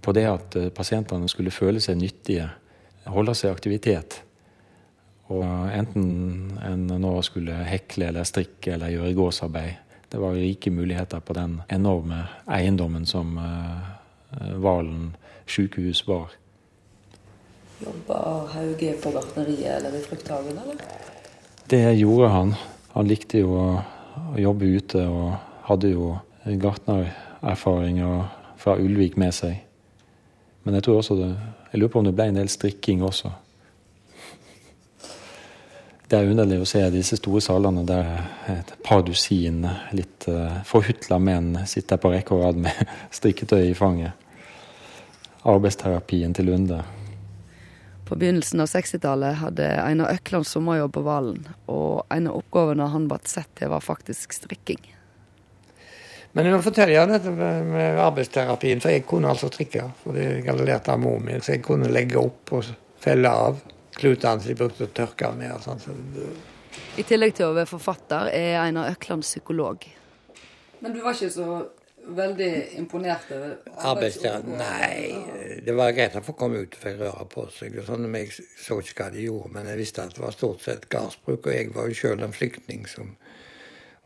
på 0.00 0.14
det 0.16 0.24
at 0.30 0.56
uh, 0.56 0.68
pasientene 0.72 1.28
skulle 1.28 1.52
føle 1.52 1.82
seg 1.84 1.98
nyttige, 2.00 2.48
holde 3.12 3.34
seg 3.36 3.50
i 3.50 3.56
aktivitet. 3.56 4.22
Og 5.28 5.44
enten 5.74 6.56
en 6.62 6.86
nå 7.02 7.12
skulle 7.26 7.58
hekle 7.66 8.08
eller 8.08 8.26
strikke 8.28 8.76
eller 8.76 8.94
gjøre 8.94 9.16
gårdsarbeid. 9.18 9.82
Det 10.06 10.20
var 10.22 10.38
rike 10.38 10.70
muligheter 10.70 11.20
på 11.20 11.34
den 11.34 11.58
enorme 11.68 12.22
eiendommen 12.46 13.04
som 13.10 13.36
uh, 13.36 14.56
Valen 14.62 15.16
sykehus 15.50 16.04
var. 16.06 16.32
Jobba 17.82 18.46
Hauge 18.54 18.94
på 19.02 19.12
gartneriet 19.12 19.74
eller 19.76 19.98
i 19.98 20.02
frukthagen, 20.06 20.56
eller? 20.62 21.15
Det 21.66 21.92
gjorde 21.98 22.28
han. 22.28 22.54
Han 22.92 23.08
likte 23.08 23.42
jo 23.42 23.54
å, 23.58 23.68
jobbe 24.36 24.68
ute 24.78 25.02
og 25.06 25.34
hadde 25.68 25.90
jo 25.92 26.12
gartnererfaringer 26.44 28.22
fra 28.60 28.76
Ulvik 28.80 29.16
med 29.20 29.34
seg. 29.34 29.58
Men 30.64 30.78
jeg 30.78 30.86
tror 30.86 31.00
også 31.00 31.16
det, 31.18 31.28
jeg 31.72 31.80
lurer 31.80 31.92
på 31.92 32.00
om 32.00 32.06
det 32.08 32.14
ble 32.16 32.26
en 32.30 32.38
del 32.38 32.50
strikking 32.52 33.02
også. 33.06 33.32
Det 36.06 36.18
er 36.18 36.30
underlig 36.30 36.60
å 36.62 36.68
se 36.68 36.84
disse 36.94 37.18
store 37.18 37.42
salene 37.42 37.82
der 37.86 38.12
et 38.52 38.70
par 38.86 39.02
dusin 39.06 39.64
litt 39.96 40.28
uh, 40.30 40.62
forhutla 40.66 41.18
menn 41.18 41.66
sitter 41.66 41.98
på 41.98 42.12
rekke 42.14 42.36
og 42.36 42.44
rad 42.44 42.62
med 42.68 42.94
strikketøy 43.18 43.72
i 43.72 43.74
fanget 43.78 44.14
arbeidsterapien 45.46 46.34
til 46.34 46.50
Lunde. 46.50 46.82
På 48.06 48.14
begynnelsen 48.14 48.60
av 48.62 48.66
60-tallet 48.70 49.40
hadde 49.40 49.66
Einar 49.82 50.12
Økland 50.14 50.46
sommerjobb 50.46 50.92
på 50.94 51.02
Valen, 51.02 51.40
og 51.66 52.04
en 52.14 52.28
av 52.30 52.36
oppgavene 52.38 52.86
han 52.92 53.08
ble 53.10 53.18
sett 53.26 53.50
til, 53.58 53.72
var 53.72 53.82
faktisk 53.82 54.36
strikking. 54.36 54.84
Men 56.36 56.46
nå 56.52 56.60
forteller 56.62 56.94
jeg 56.94 57.10
dette 57.10 57.32
med 57.32 57.98
arbeidsterapien, 57.98 58.82
for 58.84 58.94
jeg 58.94 59.06
kunne 59.08 59.32
altså 59.32 59.48
strikke. 59.50 59.88
For 60.02 60.14
det 60.14 60.26
jeg 60.26 60.44
hadde 60.46 60.66
lært 60.68 60.90
av 60.92 61.00
mor 61.02 61.18
min, 61.24 61.40
så 61.42 61.56
jeg 61.56 61.64
kunne 61.64 61.88
legge 61.90 62.20
opp 62.20 62.52
og 62.54 62.68
felle 63.02 63.32
av 63.32 63.58
klutene 63.96 64.44
som 64.44 64.52
jeg 64.52 64.58
brukte 64.60 64.86
å 64.86 64.92
tørke 65.00 65.32
med. 65.34 65.56
og 65.56 65.64
sånn. 65.64 65.80
I 67.00 67.06
tillegg 67.08 67.34
til 67.38 67.48
å 67.48 67.56
være 67.56 67.70
forfatter 67.70 68.30
er 68.36 68.60
Einar 68.60 68.92
Økland 68.92 69.26
psykolog. 69.26 69.88
Men 70.84 70.92
du 70.92 71.00
var 71.02 71.16
ikke 71.16 71.32
så 71.32 71.48
veldig 72.06 72.50
imponert 72.78 73.30
over 73.34 73.54
arbeidsdagen. 73.90 74.56
Nei, 74.58 75.60
det 75.66 75.74
var 75.76 75.94
greit 75.96 76.16
å 76.18 76.22
få 76.24 76.36
komme 76.38 76.62
ut 76.64 76.76
og 76.76 76.82
få 76.82 76.92
røre 76.98 77.26
på 77.32 77.46
seg. 77.54 77.78
og 77.80 77.88
sånn, 77.88 78.08
Jeg 78.14 78.32
så 78.32 78.80
ikke 78.80 79.02
hva 79.02 79.10
de 79.14 79.24
gjorde, 79.26 79.52
men 79.54 79.66
jeg 79.66 79.80
visste 79.80 80.02
at 80.02 80.14
det 80.14 80.22
var 80.22 80.36
stort 80.36 80.62
sett 80.62 80.88
gardsbruk. 80.88 81.46
Og 81.46 81.52
jeg 81.52 81.72
var 81.74 81.88
jo 81.88 81.94
sjøl 81.94 82.22
en 82.22 82.36
flyktning 82.36 82.86
som 82.86 83.16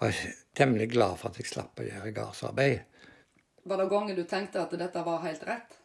var 0.01 0.17
temmelig 0.55 0.91
glad 0.95 1.19
for 1.19 1.31
at 1.31 1.39
jeg 1.39 1.51
slapp 1.51 1.81
å 1.81 1.89
gjøre 1.89 2.15
gardsarbeid. 2.17 2.81
Var 3.65 3.77
det 3.77 3.91
ganger 3.91 4.17
du 4.17 4.25
tenkte 4.25 4.63
at 4.63 4.73
dette 4.73 5.05
var 5.05 5.21
helt 5.27 5.45
rett? 5.47 5.77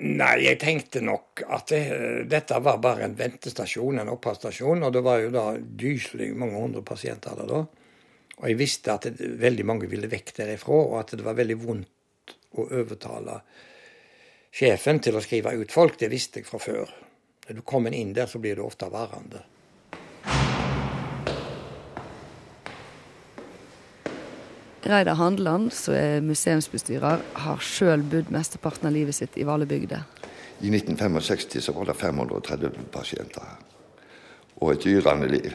Nei, 0.00 0.46
jeg 0.46 0.56
tenkte 0.62 1.02
nok 1.04 1.42
at 1.44 1.68
det, 1.68 1.82
dette 2.30 2.56
var 2.64 2.78
bare 2.80 3.04
en 3.04 3.16
ventestasjon, 3.18 3.98
en 4.00 4.12
oppholdsstasjon. 4.14 4.86
Og 4.86 4.94
det 4.94 5.02
var 5.04 5.20
jo 5.20 5.32
da 5.34 5.44
dyselig 5.58 6.30
mange 6.38 6.56
hundre 6.62 6.82
pasienter 6.86 7.36
der 7.36 7.50
da. 7.50 7.60
Og 8.40 8.48
jeg 8.48 8.56
visste 8.56 8.94
at 8.94 9.04
det, 9.04 9.34
veldig 9.40 9.66
mange 9.68 9.88
ville 9.90 10.08
vekk 10.08 10.32
derifra, 10.38 10.72
og 10.72 10.96
at 11.02 11.12
det 11.12 11.24
var 11.26 11.36
veldig 11.36 11.58
vondt 11.60 12.36
å 12.56 12.64
overtale 12.80 13.36
sjefen 14.50 15.00
til 15.04 15.18
å 15.18 15.22
skrive 15.24 15.52
ut 15.60 15.72
folk. 15.72 15.98
Det 16.00 16.08
visste 16.10 16.40
jeg 16.40 16.48
fra 16.48 16.60
før. 16.62 16.92
Når 17.46 17.60
du 17.60 17.64
kommer 17.66 17.92
inn 17.94 18.14
der, 18.16 18.30
så 18.30 18.40
blir 18.40 18.56
du 18.56 18.64
ofte 18.64 18.88
værende. 18.88 19.44
Reidar 24.90 25.18
Handeland, 25.20 25.68
som 25.76 25.94
er 25.94 26.24
museumsbestyrer, 26.24 27.20
har 27.44 27.60
sjøl 27.62 28.00
bodd 28.08 28.32
mesteparten 28.32 28.88
av 28.88 28.96
livet 28.96 29.14
sitt 29.14 29.36
i 29.38 29.44
Valebygda. 29.44 30.00
I 30.64 30.72
1965 30.72 31.60
så 31.68 31.74
var 31.76 31.92
det 31.92 31.98
530 32.00 32.88
pasienter 32.92 33.44
her. 33.44 33.60
Og 34.60 34.72
et 34.72 34.86
yrende 34.88 35.28
liv. 35.28 35.52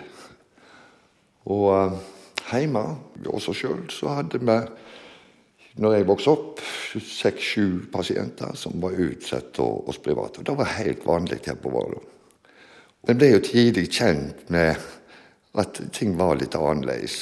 Og 1.50 1.66
eh, 1.74 1.98
hjemme 2.52 2.84
hos 3.28 3.50
oss 3.52 3.62
sjøl 3.62 3.86
så 3.94 4.18
hadde 4.20 4.42
vi, 4.42 4.58
når 5.82 5.96
jeg 5.98 6.08
vokste 6.08 6.34
opp, 6.34 6.62
seks-sju 6.96 7.88
pasienter 7.92 8.56
som 8.56 8.78
var 8.84 8.96
utsatt 8.96 9.58
hos 9.60 10.00
private. 10.04 10.44
Det 10.46 10.56
var 10.56 10.78
helt 10.78 11.04
vanlig 11.08 11.42
her 11.46 11.58
på 11.60 11.74
Valo. 11.74 12.04
Vi 13.06 13.14
ble 13.14 13.36
jo 13.36 13.42
tidlig 13.44 13.90
kjent 13.94 14.48
med 14.50 14.80
at 15.60 15.82
ting 15.94 16.16
var 16.18 16.40
litt 16.40 16.56
annerledes. 16.58 17.20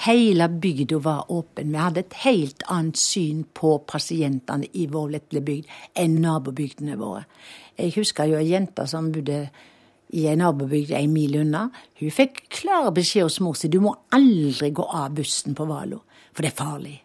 Hele 0.00 0.48
bygda 0.48 0.98
var 1.04 1.32
åpen. 1.32 1.72
Vi 1.72 1.80
hadde 1.80 2.00
et 2.00 2.14
helt 2.22 2.62
annet 2.72 2.96
syn 2.96 3.42
på 3.54 3.74
pasientene 3.88 4.68
i 4.72 4.86
vår 4.88 5.10
lille 5.16 5.42
bygd 5.44 5.72
enn 6.00 6.20
nabobygdene 6.24 6.96
våre. 7.00 7.26
Jeg 7.76 7.92
husker 7.98 8.30
jo 8.30 8.38
ei 8.40 8.48
jente 8.48 8.86
som 8.88 9.10
bodde 9.12 9.42
i 10.12 10.26
ei 10.30 10.36
nabobygd 10.38 10.94
en 10.96 11.12
mil 11.12 11.36
unna. 11.42 11.68
Hun 12.00 12.14
fikk 12.14 12.44
klar 12.60 12.90
beskjed 12.94 13.28
hos 13.28 13.40
mor 13.44 13.58
si 13.58 13.70
du 13.70 13.80
må 13.82 13.94
aldri 14.14 14.72
gå 14.74 14.86
av 14.86 15.14
bussen 15.18 15.56
på 15.56 15.66
Valo, 15.70 16.02
for 16.32 16.46
det 16.46 16.52
er 16.52 16.58
farlig. 16.58 16.98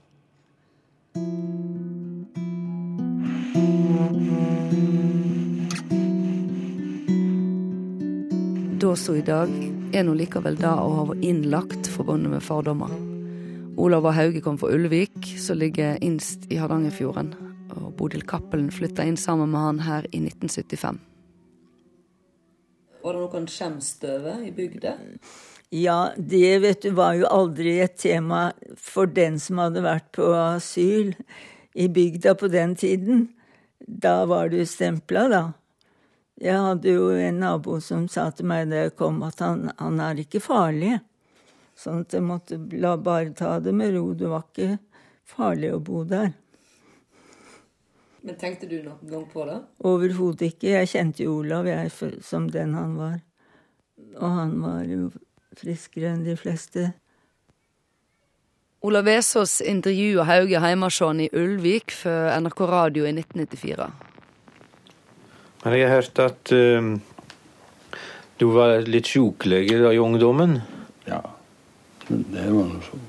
Da 8.76 8.92
som 9.00 9.16
i 9.18 9.24
dag 9.26 9.50
er 9.96 10.04
nå 10.06 10.14
likevel 10.20 10.58
det 10.60 10.70
å 10.70 10.92
ha 11.00 11.08
vært 11.10 11.24
innlagt 11.26 11.88
forbundet 11.94 12.36
med 12.36 12.44
fordommer. 12.44 12.92
Olav 13.82 14.06
og 14.08 14.16
Hauge 14.16 14.44
kom 14.44 14.60
fra 14.60 14.70
Ulvik, 14.72 15.34
som 15.42 15.60
ligger 15.60 15.98
innst 16.04 16.46
i 16.52 16.60
Hardangerfjorden. 16.60 17.34
Og 17.76 17.90
Bodil 18.00 18.24
Cappelen 18.28 18.70
flytta 18.72 19.04
inn 19.04 19.18
sammen 19.20 19.52
med 19.52 19.64
han 19.64 19.84
her 19.84 20.08
i 20.12 20.22
1975. 20.22 21.02
Var 23.06 23.14
det 23.14 23.22
noen 23.22 23.48
han 23.60 24.46
i 24.48 24.52
bygda? 24.52 24.96
Ja, 25.70 26.12
det 26.18 26.60
vet 26.60 26.82
du 26.82 26.90
var 26.98 27.14
jo 27.14 27.28
aldri 27.30 27.76
et 27.84 28.00
tema 28.02 28.48
for 28.82 29.06
den 29.06 29.38
som 29.40 29.60
hadde 29.62 29.84
vært 29.86 30.08
på 30.18 30.32
asyl 30.34 31.12
i 31.78 31.86
bygda 31.86 32.34
på 32.40 32.50
den 32.50 32.74
tiden. 32.76 33.28
Da 33.78 34.26
var 34.26 34.50
du 34.50 34.66
stempla, 34.66 35.28
da. 35.30 35.44
Jeg 36.42 36.58
hadde 36.66 36.96
jo 36.96 37.12
en 37.14 37.44
nabo 37.44 37.78
som 37.78 38.08
sa 38.10 38.32
til 38.34 38.50
meg 38.50 38.72
da 38.72 38.88
jeg 38.88 38.96
kom, 38.98 39.22
at 39.28 39.38
han, 39.46 39.70
han 39.78 40.02
er 40.02 40.24
ikke 40.26 40.42
farlig. 40.42 40.98
Sånn 41.78 42.02
at 42.08 42.16
jeg 42.18 42.26
måtte 42.26 42.58
la 42.74 42.96
bare 42.98 43.36
ta 43.38 43.60
det 43.62 43.76
med 43.76 43.94
ro. 43.94 44.16
Det 44.18 44.34
var 44.34 44.50
ikke 44.50 44.80
farlig 45.30 45.76
å 45.76 45.84
bo 45.84 46.02
der. 46.10 46.34
Men 48.26 48.38
tenkte 48.42 48.66
du 48.66 48.80
noen 48.82 49.06
gang 49.06 49.26
på 49.30 49.46
det? 49.46 49.60
Overhodet 49.86 50.50
ikke. 50.50 50.72
Jeg 50.74 50.90
kjente 50.90 51.26
jo 51.28 51.40
Olav 51.44 51.68
jeg, 51.70 51.92
som 52.26 52.48
den 52.50 52.74
han 52.74 52.96
var. 52.98 53.20
Og 54.18 54.30
han 54.40 54.56
var 54.64 54.86
jo 54.90 55.12
friskere 55.56 56.16
enn 56.16 56.24
de 56.26 56.34
fleste. 56.40 56.88
Olav 58.86 59.06
Vesaas 59.06 59.60
intervjua 59.62 60.26
Hauge 60.26 60.62
Heimarsson 60.62 61.22
i 61.22 61.30
Ulvik 61.38 61.94
for 61.94 62.32
NRK 62.42 62.64
Radio 62.70 63.06
i 63.06 63.14
1994. 63.14 63.90
Men 65.64 65.78
jeg 65.78 65.88
har 65.90 65.96
hørt 65.96 66.22
at 66.22 66.54
uh, 66.54 66.90
du 68.42 68.48
var 68.54 68.86
litt 68.90 69.10
sjukelig 69.10 69.62
i 69.70 70.02
ungdommen? 70.02 70.60
Ja, 71.06 71.22
det 72.10 72.50
var 72.50 72.74
nå 72.74 72.82
så. 72.86 73.00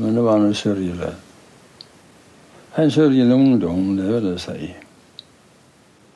Men 0.00 0.16
det 0.16 0.24
var 0.24 0.40
noe 0.42 0.56
sørgelig. 0.56 1.10
En 2.76 2.90
sørgende 2.90 3.34
ungdom, 3.34 3.96
det 3.96 4.06
vil 4.12 4.30
jeg 4.30 4.40
si. 4.44 4.70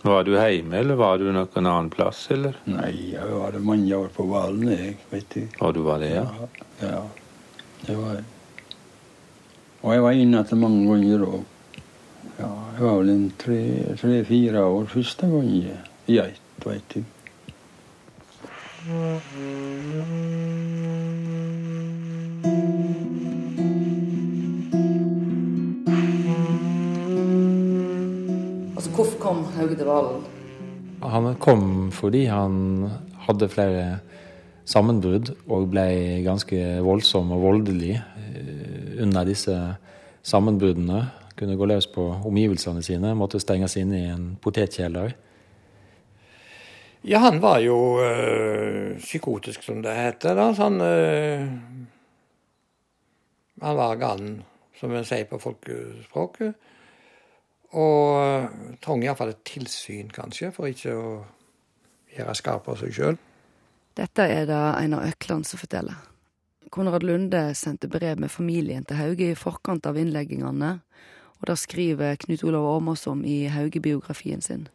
Var 0.05 0.25
du 0.25 0.35
hjemme, 0.37 0.77
eller 0.79 0.95
var 1.01 1.19
du 1.19 1.25
noen 1.33 1.67
annen 1.67 1.89
plass, 1.91 2.27
eller? 2.31 2.55
Nei, 2.69 2.93
jeg 3.15 3.27
var 3.27 3.57
mange 3.65 3.97
år 3.97 4.13
på 4.15 4.27
Valen, 4.29 4.69
jeg, 4.71 4.99
vet 5.11 5.35
du. 5.35 5.41
Og 5.65 5.75
du 5.75 5.81
var 5.87 5.99
det, 6.05 6.13
ja? 6.15 6.27
Ja, 6.83 6.91
ja 6.93 7.01
det 7.87 7.97
var 7.99 8.15
jeg. 8.19 8.25
Og 9.83 9.93
jeg 9.95 10.05
var 10.05 10.21
inne 10.21 10.45
til 10.49 10.61
mange 10.61 10.85
ganger 10.89 11.27
òg. 11.27 11.43
Ja, 12.39 12.51
jeg 12.77 12.85
var 12.85 12.95
vel 13.01 13.11
en 13.15 13.27
tre-fire 13.41 14.55
tre, 14.55 14.63
år 14.63 14.87
første 14.95 15.33
gang 15.33 15.51
i 15.57 16.19
ett, 16.21 16.41
veit 16.65 16.95
du. 16.95 17.03
Kom 29.25 29.45
Hauge 29.57 29.77
til 29.79 29.89
Valen? 29.89 30.25
Han 31.05 31.35
kom 31.41 31.65
fordi 31.93 32.27
han 32.29 32.91
hadde 33.25 33.49
flere 33.53 33.85
sammenbrudd 34.69 35.31
og 35.49 35.69
ble 35.73 35.87
ganske 36.25 36.61
voldsom 36.85 37.33
og 37.33 37.45
voldelig 37.45 37.95
eh, 37.97 39.01
under 39.05 39.25
disse 39.29 39.55
sammenbruddene. 40.25 41.07
Kunne 41.39 41.57
gå 41.57 41.69
løs 41.69 41.89
på 41.91 42.05
omgivelsene 42.25 42.85
sine, 42.85 43.15
måtte 43.17 43.41
stenges 43.43 43.77
inne 43.81 44.01
i 44.01 44.11
en 44.13 44.27
potetkjeller. 44.45 45.17
Ja, 47.05 47.21
han 47.25 47.41
var 47.43 47.59
jo 47.61 48.01
øh, 48.01 48.97
psykotisk, 49.01 49.65
som 49.65 49.83
det 49.85 49.93
heter. 49.97 50.37
da, 50.37 50.53
så 50.55 50.69
han, 50.69 50.81
øh, 50.81 51.49
han 53.63 53.77
var 53.77 53.97
galen, 54.01 54.39
som 54.81 54.93
en 54.93 55.05
sier 55.05 55.29
på 55.29 55.41
folkespråket. 55.41 56.55
Og 57.75 58.79
trenger 58.83 59.09
iallfall 59.09 59.33
et 59.33 59.45
tilsyn, 59.49 60.11
kanskje, 60.15 60.53
for 60.55 60.71
ikke 60.71 60.95
å 60.95 61.15
gjøre 62.15 62.35
skarp 62.39 62.69
av 62.71 62.79
seg 62.79 62.95
sjøl. 62.95 63.19
Dette 63.99 64.27
er 64.31 64.47
det 64.51 64.61
Einar 64.79 65.07
Økland 65.11 65.47
som 65.47 65.59
forteller. 65.59 65.99
Konrad 66.75 67.05
Lunde 67.07 67.53
sendte 67.55 67.87
brev 67.91 68.19
med 68.19 68.31
familien 68.31 68.87
til 68.87 68.99
Hauge 68.99 69.29
i 69.31 69.39
forkant 69.39 69.87
av 69.87 69.99
innleggingene, 69.99 70.71
og 71.39 71.47
det 71.51 71.59
skriver 71.61 72.17
Knut 72.25 72.43
Olav 72.47 72.67
Åmås 72.77 73.07
om 73.11 73.23
i 73.27 73.45
Hauge-biografien 73.51 74.43
sin. 74.43 74.67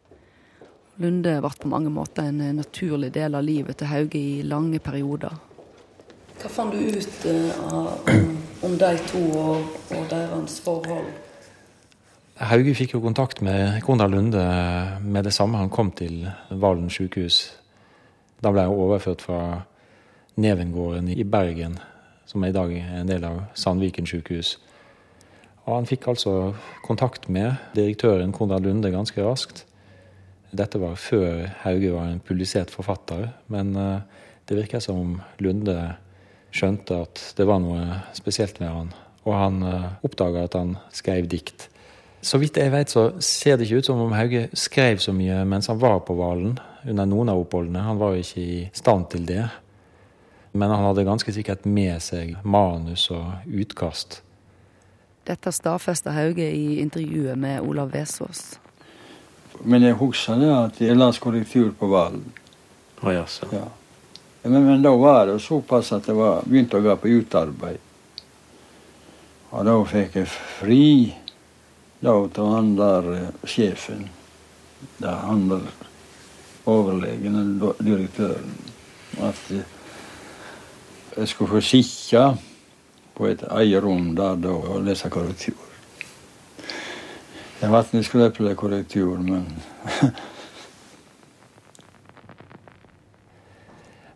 Lunde 1.00 1.38
ble 1.40 1.50
på 1.60 1.68
mange 1.68 1.92
måter 1.92 2.28
en 2.28 2.40
naturlig 2.56 3.12
del 3.12 3.36
av 3.36 3.44
livet 3.44 3.80
til 3.80 3.88
Hauge 3.88 4.20
i 4.20 4.42
lange 4.44 4.80
perioder. 4.84 5.36
Hva 6.40 6.48
fant 6.48 6.72
du 6.72 6.80
ut 6.80 7.26
uh, 7.28 7.64
om, 8.08 8.30
om, 8.64 8.76
de 8.80 8.92
to 9.10 9.20
og, 9.36 9.74
og 9.92 10.06
deres 10.08 10.60
forhold? 10.64 11.10
Hauge 12.40 12.72
fikk 12.74 12.94
jo 12.94 13.02
kontakt 13.04 13.42
med 13.44 13.82
Konrad 13.84 14.14
Lunde 14.14 14.44
med 15.04 15.24
det 15.28 15.32
samme 15.36 15.60
han 15.60 15.72
kom 15.72 15.90
til 15.92 16.24
Valen 16.48 16.88
sykehus 16.90 17.42
da 18.40 18.52
ble 18.52 18.64
jeg 18.64 18.72
overført 18.72 19.22
fra 19.24 19.40
Nevengården 20.40 21.10
i 21.12 21.24
Bergen, 21.28 21.76
som 22.24 22.44
i 22.44 22.52
dag 22.54 22.72
er 22.72 23.00
en 23.02 23.10
del 23.10 23.26
av 23.28 23.42
Sandviken 23.58 24.08
sykehus. 24.08 24.54
Og 25.66 25.74
han 25.74 25.88
fikk 25.88 26.08
altså 26.08 26.54
kontakt 26.86 27.28
med 27.28 27.58
direktøren 27.76 28.32
Konrad 28.32 28.64
Lunde 28.64 28.92
ganske 28.94 29.20
raskt. 29.24 29.66
Dette 30.56 30.80
var 30.80 30.96
før 30.98 31.50
Hauge 31.66 31.92
var 31.92 32.08
en 32.08 32.22
publisert 32.24 32.72
forfatter, 32.72 33.28
men 33.52 33.76
eh, 33.76 34.00
det 34.48 34.56
virker 34.58 34.82
som 34.82 34.98
om 34.98 35.12
Lunde 35.38 35.76
skjønte 36.50 37.04
at 37.04 37.20
det 37.36 37.46
var 37.46 37.60
noe 37.62 38.00
spesielt 38.16 38.58
med 38.62 38.72
han. 38.72 38.94
Og 39.28 39.36
han 39.36 39.60
eh, 39.68 39.90
oppdaga 40.08 40.48
at 40.48 40.56
han 40.58 40.78
skrev 40.96 41.28
dikt. 41.30 41.68
Så 42.20 42.38
vidt 42.38 42.58
jeg 42.60 42.72
vet, 42.72 42.90
så 42.92 43.06
ser 43.24 43.56
det 43.56 43.64
ikke 43.64 43.80
ut 43.80 43.88
som 43.88 44.00
om 44.04 44.12
Hauge 44.12 44.48
skrev 44.52 45.00
så 45.00 45.12
mye 45.16 45.40
mens 45.48 45.70
han 45.72 45.80
var 45.80 46.02
på 46.04 46.16
Valen 46.18 46.58
under 46.84 47.08
noen 47.08 47.32
av 47.32 47.40
oppholdene. 47.40 47.84
Han 47.84 48.00
var 48.00 48.14
jo 48.14 48.24
ikke 48.24 48.42
i 48.44 48.58
stand 48.76 49.08
til 49.12 49.24
det. 49.28 49.46
Men 50.52 50.72
han 50.72 50.84
hadde 50.84 51.06
ganske 51.06 51.32
sikkert 51.32 51.64
med 51.64 52.02
seg 52.02 52.34
manus 52.44 53.06
og 53.14 53.46
utkast. 53.46 54.20
Dette 55.28 55.52
stadfesta 55.54 56.12
Hauge 56.16 56.48
i 56.50 56.80
intervjuet 56.82 57.38
med 57.38 57.62
Olav 57.62 57.92
Vesaas. 57.94 58.58
Men 59.62 59.84
jeg 59.84 59.96
husker 60.00 60.40
det 60.40 60.50
at 60.52 60.80
jeg 60.80 60.96
leste 60.96 61.22
korrektur 61.22 61.70
på 61.76 61.88
Valen. 61.90 62.24
Oh, 63.00 63.12
ja. 63.14 63.64
men, 64.42 64.64
men, 64.64 64.82
da 64.82 64.92
var 64.96 65.26
det 65.30 65.38
såpass 65.40 65.92
at 65.96 66.08
jeg 66.08 66.16
var, 66.18 66.42
begynte 66.44 66.76
å 66.76 66.84
gå 66.84 66.96
på 67.00 67.12
utarbeid. 67.20 67.78
Og 69.50 69.64
da 69.66 69.76
fikk 69.88 70.18
jeg 70.20 70.28
fri 70.28 70.84
da 72.00 72.14
til 72.34 72.50
han 72.54 72.74
der 72.78 73.12
eh, 73.14 73.28
sjefen. 73.44 74.08
Da 75.00 75.18
han 75.26 75.48
der 75.50 75.66
overlegen 76.70 77.36
eller 77.36 77.82
direktøren 77.84 78.54
at 79.20 79.52
jeg 81.16 81.28
skulle 81.28 81.50
få 81.50 81.60
sitte 81.60 82.36
på 83.16 83.26
et 83.26 83.42
eget 83.50 83.82
rom 83.84 84.14
der 84.16 84.36
da 84.40 84.48
og 84.48 84.84
lese 84.86 85.10
korrektur. 85.12 85.66
Jeg 87.60 87.72
vet 87.72 87.94
ikke 87.94 88.04
skulle 88.04 88.26
oppleve 88.30 88.56
korrektur, 88.56 89.18
men 89.18 89.48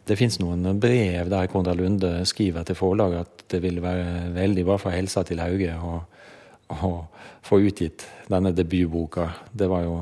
Det 0.05 0.18
fins 0.20 0.37
noen 0.37 0.81
brev 0.81 1.31
der 1.33 1.47
Konrad 1.49 1.79
Lunde 1.81 2.27
skriver 2.29 2.62
til 2.68 2.77
forlaget 2.77 3.20
at 3.25 3.44
det 3.55 3.62
ville 3.64 3.81
være 3.83 4.35
veldig 4.35 4.64
bra 4.68 4.77
for 4.77 4.92
helsa 4.92 5.23
til 5.25 5.40
Hauge 5.40 5.73
å, 5.81 6.03
å 6.83 7.07
få 7.45 7.61
utgitt 7.63 8.07
denne 8.29 8.55
debutboka. 8.57 9.31
Det 9.53 9.69
var 9.71 9.87
jo 9.87 9.97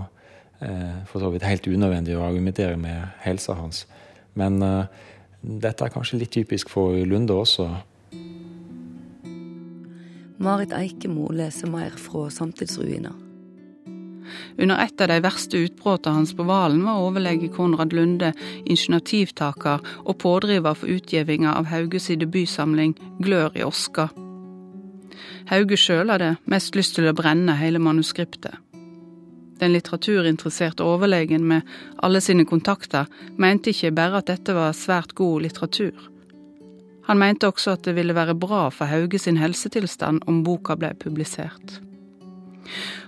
Eh, 0.63 1.05
for 1.07 1.19
så 1.19 1.31
vidt 1.35 1.43
helt 1.43 1.67
unødvendig 1.67 2.15
å 2.15 2.23
argumentere 2.23 2.77
med 2.79 3.17
helsa 3.25 3.57
hans. 3.59 3.83
Men 4.39 4.63
eh, 4.63 4.85
dette 5.43 5.89
er 5.89 5.91
kanskje 5.91 6.21
litt 6.21 6.31
typisk 6.37 6.71
for 6.71 6.95
Lunde 7.09 7.35
også. 7.35 7.67
Marit 10.43 10.75
Eikemo 10.77 11.33
leser 11.35 11.71
mer 11.71 11.99
fra 11.99 12.29
Samtidsruiner. 12.31 13.19
Under 14.55 14.79
et 14.85 15.03
av 15.03 15.11
de 15.11 15.19
verste 15.25 15.59
utbruddene 15.67 16.21
hans 16.21 16.33
på 16.37 16.47
Valen 16.47 16.85
var 16.87 17.03
overlege 17.03 17.51
Konrad 17.53 17.95
Lunde 17.97 18.31
initiativtaker 18.63 19.83
og 20.07 20.19
pådriver 20.23 20.79
for 20.79 20.95
utgivinga 20.95 21.57
av 21.59 21.73
Hauges 21.75 22.13
debutsamling 22.15 22.95
Glør 23.19 23.59
i 23.59 23.67
oska. 23.67 24.13
Hauge 25.51 25.77
sjøl 25.79 26.13
hadde 26.13 26.37
mest 26.51 26.77
lyst 26.79 26.97
til 26.97 27.09
å 27.09 27.17
brenne 27.17 27.57
hele 27.59 27.81
manuskriptet. 27.83 28.55
Den 29.63 29.75
litteraturinteresserte 29.77 30.83
overlegen 30.83 31.45
med 31.47 31.69
alle 32.03 32.21
sine 32.21 32.45
kontakter 32.49 33.07
mente 33.39 33.71
ikke 33.71 33.93
bare 33.95 34.19
at 34.23 34.31
dette 34.31 34.57
var 34.57 34.75
svært 34.75 35.15
god 35.19 35.45
litteratur. 35.45 36.09
Han 37.07 37.19
mente 37.19 37.47
også 37.51 37.77
at 37.77 37.85
det 37.87 37.95
ville 37.99 38.15
være 38.15 38.35
bra 38.39 38.69
for 38.75 38.91
Hauge 38.91 39.19
sin 39.23 39.39
helsetilstand 39.39 40.23
om 40.31 40.43
boka 40.47 40.77
ble 40.79 40.93
publisert. 40.99 41.79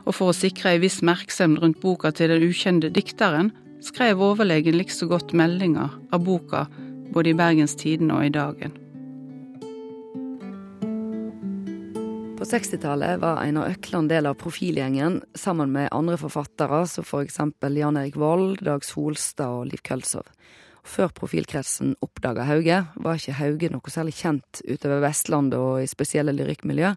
Og 0.04 0.14
for 0.14 0.30
å 0.30 0.36
sikre 0.36 0.74
ei 0.74 0.82
viss 0.82 1.00
merksemd 1.06 1.62
rundt 1.62 1.80
boka 1.82 2.10
til 2.14 2.34
den 2.34 2.46
ukjente 2.46 2.90
dikteren, 2.94 3.52
skrev 3.82 4.22
overlegen 4.22 4.78
likså 4.78 5.10
godt 5.10 5.34
meldinger 5.36 5.94
av 6.12 6.24
boka 6.26 6.66
både 7.14 7.30
i 7.30 7.38
Bergens 7.38 7.76
Tidende 7.78 8.18
og 8.18 8.26
i 8.26 8.34
Dagen. 8.34 8.83
På 12.44 12.50
60-tallet 12.50 13.20
var 13.20 13.38
Einar 13.40 13.70
Økland 13.70 14.10
del 14.12 14.26
av 14.28 14.34
profilgjengen, 14.36 15.22
sammen 15.34 15.70
med 15.72 15.88
andre 15.96 16.18
forfattere, 16.20 16.82
som 16.84 17.04
for 17.08 17.24
eksempel 17.24 17.78
Jan 17.80 17.96
Erik 17.96 18.18
Vold, 18.20 18.58
Dag 18.66 18.82
Solstad 18.84 19.48
og 19.48 19.70
Liv 19.70 19.80
Kølsov. 19.80 20.26
Før 20.84 21.08
profilkretsen 21.16 21.94
oppdaga 22.04 22.44
Hauge, 22.44 22.82
var 23.00 23.16
ikke 23.16 23.38
Hauge 23.38 23.70
noe 23.72 23.92
særlig 23.94 24.12
kjent 24.18 24.60
utover 24.60 25.00
Vestlandet 25.06 25.56
og 25.56 25.78
i 25.80 25.88
spesielle 25.88 26.34
lyrikkmiljø, 26.36 26.90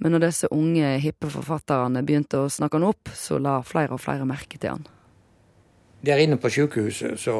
men 0.00 0.16
når 0.16 0.22
disse 0.24 0.48
unge, 0.56 0.94
hippe 1.04 1.28
forfatterne 1.34 2.00
begynte 2.08 2.40
å 2.40 2.48
snakke 2.48 2.80
han 2.80 2.88
opp, 2.88 3.12
så 3.12 3.36
la 3.36 3.58
flere 3.68 3.98
og 3.98 4.00
flere 4.00 4.24
merke 4.30 4.56
til 4.56 4.72
han. 4.72 4.86
Der 6.00 6.22
inne 6.22 6.38
på 6.40 6.48
sykehuset 6.54 7.20
så, 7.20 7.36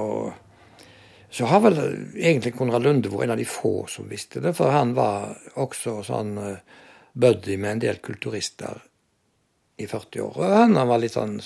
så 1.33 1.49
har 1.49 1.65
vel 1.65 1.81
egentlig 2.13 2.53
Konrad 2.61 2.85
Lunde 2.85 3.09
vært 3.09 3.31
en 3.31 3.35
av 3.39 3.41
de 3.41 3.49
få 3.49 3.73
som 3.89 4.13
visste 4.13 4.45
det, 4.45 4.53
for 4.61 4.77
han 4.77 4.93
var 5.01 5.33
også 5.57 6.03
sånn 6.11 6.37
uh, 6.37 6.85
buddy 7.19 7.57
med 7.59 7.77
en 7.77 7.83
del 7.83 7.99
kulturister 8.05 8.85
i 9.79 9.87
40 9.87 10.23
år. 10.23 10.39
Og 10.39 10.55
han, 10.55 10.79
var 10.89 11.03
litt 11.03 11.17
sånn 11.17 11.41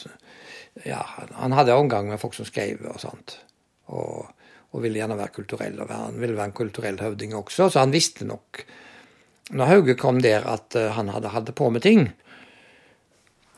Ja, 0.89 1.03
han 1.37 1.53
hadde 1.57 1.77
omgang 1.77 2.09
med 2.09 2.21
folk 2.21 2.37
som 2.37 2.49
skrev 2.49 2.85
og 2.89 3.01
sånt. 3.01 3.37
Og, 3.93 4.29
og 4.73 4.85
ville 4.85 5.01
gjerne 5.01 5.19
være 5.19 5.37
kulturell. 5.37 5.81
Og 5.81 5.93
han 5.93 6.21
ville 6.21 6.37
være 6.37 6.53
en 6.53 6.57
kulturell 6.57 7.01
høvding 7.01 7.37
også, 7.37 7.69
så 7.69 7.85
han 7.85 7.93
visste 7.95 8.29
nok 8.29 8.65
når 9.53 9.69
Hauge 9.69 9.95
kom 10.01 10.21
der, 10.23 10.47
at 10.49 10.77
uh, 10.79 10.93
han 10.97 11.11
hadde 11.13 11.33
hatt 11.35 11.51
på 11.55 11.69
med 11.71 11.83
ting. 11.85 12.07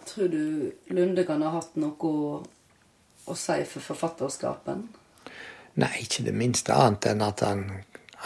Tror 0.09 0.31
du 0.33 0.73
Lunde 0.91 1.23
kan 1.29 1.43
ha 1.45 1.53
hatt 1.55 1.77
noe 1.79 2.09
å, 2.09 2.41
å 3.31 3.37
si 3.39 3.61
for 3.69 3.85
forfatterskapen? 3.93 4.89
Nei, 5.79 5.93
ikke 6.03 6.25
det 6.27 6.35
minste 6.35 6.75
annet 6.75 7.07
enn 7.13 7.23
at 7.23 7.45
han, 7.47 7.63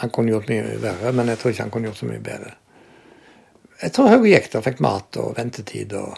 han 0.01 0.13
kunne 0.13 0.33
gjort 0.33 0.49
mye 0.49 0.79
verre. 0.81 1.13
Men 1.13 1.29
jeg 1.29 1.41
tror 1.41 1.53
ikke 1.53 1.67
han 1.67 1.75
kunne 1.75 1.91
gjort 1.91 2.01
så 2.01 2.09
mye 2.09 2.23
bedre. 2.25 2.55
Jeg 3.79 3.93
tror 3.95 4.09
Hauge 4.11 4.27
gikk 4.27 4.49
der, 4.51 4.63
fikk 4.65 4.81
mat 4.83 5.15
og 5.21 5.37
ventetid 5.37 5.93
og, 5.95 6.15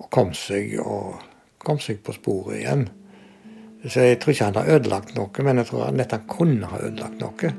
og, 0.00 0.06
kom 0.08 0.30
seg 0.32 0.70
og 0.80 1.18
kom 1.60 1.76
seg 1.76 1.98
på 2.00 2.14
sporet 2.16 2.62
igjen. 2.62 2.86
Så 3.84 4.00
jeg 4.00 4.16
tror 4.22 4.32
ikke 4.32 4.46
han 4.48 4.56
har 4.56 4.70
ødelagt 4.78 5.10
noe, 5.12 5.44
men 5.44 5.60
jeg 5.60 5.68
tror 5.68 5.90
nett 5.92 6.14
han 6.16 6.22
kunne 6.24 6.70
ha 6.70 6.78
ødelagt 6.80 7.20
noe. 7.20 7.50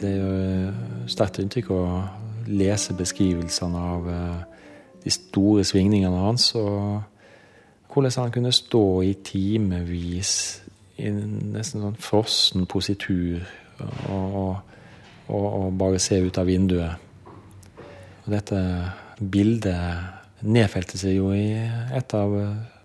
Det 0.00 0.10
er 0.10 0.16
jo 0.18 1.04
sterkt 1.14 1.38
inntrykk 1.44 1.70
å 1.76 1.84
lese 2.50 2.96
beskrivelsene 2.98 3.84
av 3.92 4.10
eh, 4.10 4.64
de 5.04 5.14
store 5.14 5.62
svingningene 5.68 6.24
hans. 6.24 6.48
Og 6.58 7.94
hvordan 7.94 8.18
han 8.18 8.34
kunne 8.34 8.52
stå 8.56 8.84
i 9.06 9.14
timevis 9.30 10.34
i 11.00 11.10
nesten 11.10 11.84
sånn 11.84 11.98
frossen 12.00 12.66
positur 12.70 13.42
og, 13.80 14.60
og, 15.28 15.46
og 15.46 15.78
bare 15.80 16.00
se 16.02 16.20
ut 16.20 16.38
av 16.40 16.48
vinduet. 16.48 17.08
Og 18.24 18.28
dette 18.34 18.60
bildet 19.20 20.44
nedfelte 20.46 21.00
seg 21.00 21.16
jo 21.18 21.32
i 21.36 21.48
et 21.96 22.14
av 22.16 22.36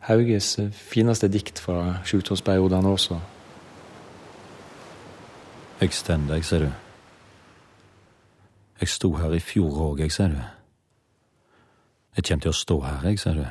Hauges 0.06 0.56
fineste 0.76 1.30
dikt 1.32 1.60
fra 1.62 2.00
sjukdomsperiodene 2.06 2.92
også. 2.92 3.20
Jeg 5.82 5.94
stend 5.94 6.30
deg, 6.30 6.46
ser 6.46 6.68
du. 6.68 6.72
Jeg 8.80 8.92
sto 8.92 9.12
her 9.18 9.34
i 9.34 9.42
fjor 9.44 9.80
òg, 9.90 10.04
jeg, 10.04 10.12
ser 10.12 10.36
du. 10.36 10.42
Jeg 12.16 12.28
kjem 12.30 12.44
til 12.44 12.52
å 12.52 12.56
stå 12.56 12.78
her, 12.84 13.08
jeg, 13.10 13.20
ser 13.20 13.40
du. 13.40 13.46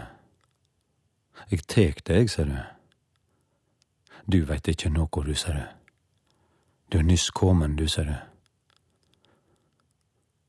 Jeg 1.51 1.67
tek 1.69 2.05
deg, 2.09 2.31
ser 2.33 2.49
du. 2.49 2.57
Du 4.33 4.45
veit 4.49 4.69
ikkje 4.69 4.89
noe, 4.91 5.25
du, 5.25 5.35
sa 5.35 5.53
du. 5.53 5.65
Du 6.93 6.99
er 6.99 7.05
nyss 7.05 7.31
kommen, 7.31 7.77
du, 7.77 7.89
sa 7.89 8.05
du. 8.05 8.15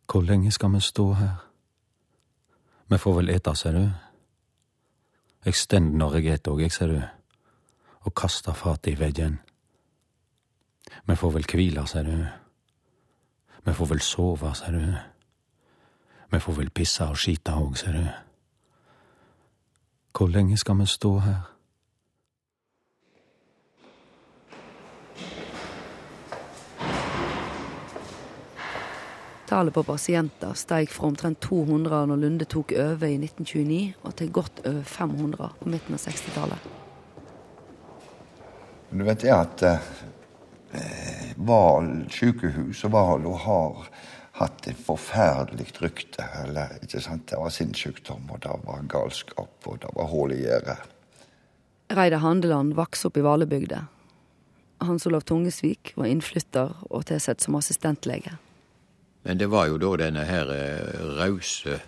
Hvor 0.08 0.24
lenge 0.24 0.52
skal 0.52 0.72
vi 0.72 0.80
stå 0.80 1.14
her? 1.14 1.36
Vi 2.88 2.98
får 2.98 3.16
vel 3.18 3.30
ete, 3.30 3.56
sa 3.56 3.72
du. 3.72 3.84
Jeg 5.46 5.56
stend 5.56 5.98
når 6.00 6.16
jeg 6.16 6.34
et 6.34 6.48
òg, 6.48 6.62
jeg, 6.62 6.72
sa 6.72 6.88
du, 6.88 7.02
og 8.06 8.16
kastar 8.16 8.56
fatet 8.56 8.94
i 8.94 9.00
veggen. 9.00 9.40
Vi 11.06 11.16
får 11.16 11.34
vel 11.34 11.46
kvile, 11.46 11.88
sa 11.88 12.04
du. 12.04 12.16
Vi 13.66 13.74
får 13.74 13.92
vel 13.92 14.02
sove, 14.02 14.54
sa 14.56 14.72
du. 14.72 14.86
Vi 16.32 16.40
får 16.40 16.58
vel 16.62 16.70
pisse 16.70 17.04
og 17.04 17.20
skite 17.20 17.52
òg, 17.52 17.76
sa 17.78 17.92
du. 17.92 18.06
Hvor 20.16 20.32
lenge 20.32 20.58
skal 20.58 20.80
vi 20.80 20.88
stå 20.88 21.20
her? 21.20 21.55
Tallet 29.46 29.74
på 29.74 29.84
pasienter 29.86 30.56
steg 30.58 30.90
fra 30.90 31.12
omtrent 31.12 31.40
200 31.46 32.06
når 32.10 32.18
Lunde 32.18 32.48
tok 32.50 32.74
over 32.82 33.06
i 33.06 33.20
1929, 33.20 33.94
og 34.02 34.16
til 34.18 34.32
godt 34.34 34.64
over 34.66 34.82
500 34.90 35.52
på 35.60 35.70
midten 35.70 35.98
av 35.98 36.02
60-tallet. 36.02 36.72
Du 38.90 39.04
vet 39.06 39.22
det 39.22 39.34
at 39.36 39.64
eh, 39.70 41.32
Val 41.46 41.90
sykehus 42.10 42.82
og 42.88 42.94
Valo 42.96 43.36
har 43.44 43.90
hatt 44.40 44.68
et 44.68 44.80
forferdelig 44.82 45.68
rykte. 45.82 46.26
Eller, 46.44 46.78
ikke 46.84 47.02
sant? 47.04 47.28
Det 47.30 47.40
var 47.40 47.54
sinnssykdom, 47.54 48.26
og 48.32 48.42
det 48.44 48.56
var 48.66 48.88
galskap, 48.92 49.54
og 49.66 49.82
det 49.84 49.92
var 49.96 50.10
hull 50.12 50.34
i 50.36 50.42
gjerdet. 50.42 50.80
Reidar 51.96 52.24
Handeland 52.24 52.74
vokste 52.76 53.12
opp 53.12 53.20
i 53.22 53.24
Valebygda. 53.26 53.86
Hans 54.84 55.06
Olav 55.08 55.22
Tungesvik 55.22 55.94
var 55.96 56.10
innflytter 56.10 56.74
og 56.90 57.06
tilsatt 57.12 57.46
som 57.46 57.56
assistentlege. 57.60 58.36
Men 59.26 59.40
det 59.42 59.50
var 59.50 59.66
jo 59.72 59.80
da 59.82 59.96
denne 60.06 60.24
her 60.28 60.52
eh, 60.54 61.06
rause 61.18 61.80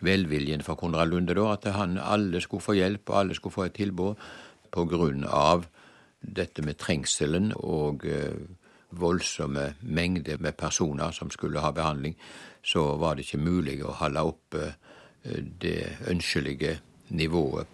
velviljen 0.00 0.62
fra 0.64 0.76
Konrad 0.78 1.10
Lunde, 1.10 1.34
da, 1.36 1.50
at 1.52 1.66
han 1.76 1.98
alle 2.00 2.40
skulle 2.40 2.64
få 2.64 2.78
hjelp, 2.78 3.10
og 3.10 3.18
alle 3.20 3.36
skulle 3.36 3.52
få 3.52 3.66
et 3.66 3.76
tilbud 3.76 4.14
på 4.72 4.84
grunn 4.88 5.26
av 5.28 5.66
dette 6.20 6.64
med 6.64 6.78
trengselen 6.80 7.52
og 7.56 8.06
eh, 8.08 8.40
voldsomme 8.90 9.74
mengder 9.82 10.40
med 10.40 10.56
personer 10.56 11.12
som 11.12 11.30
skulle 11.30 11.60
ha 11.60 11.74
behandling, 11.76 12.16
så 12.64 12.96
var 12.96 13.16
det 13.16 13.26
ikke 13.26 13.44
mulig 13.44 13.82
å 13.84 13.96
holde 14.00 14.24
oppe 14.24 14.64
eh, 14.68 15.42
det 15.60 16.08
ønskelige 16.08 16.78
nivået. 17.08 17.66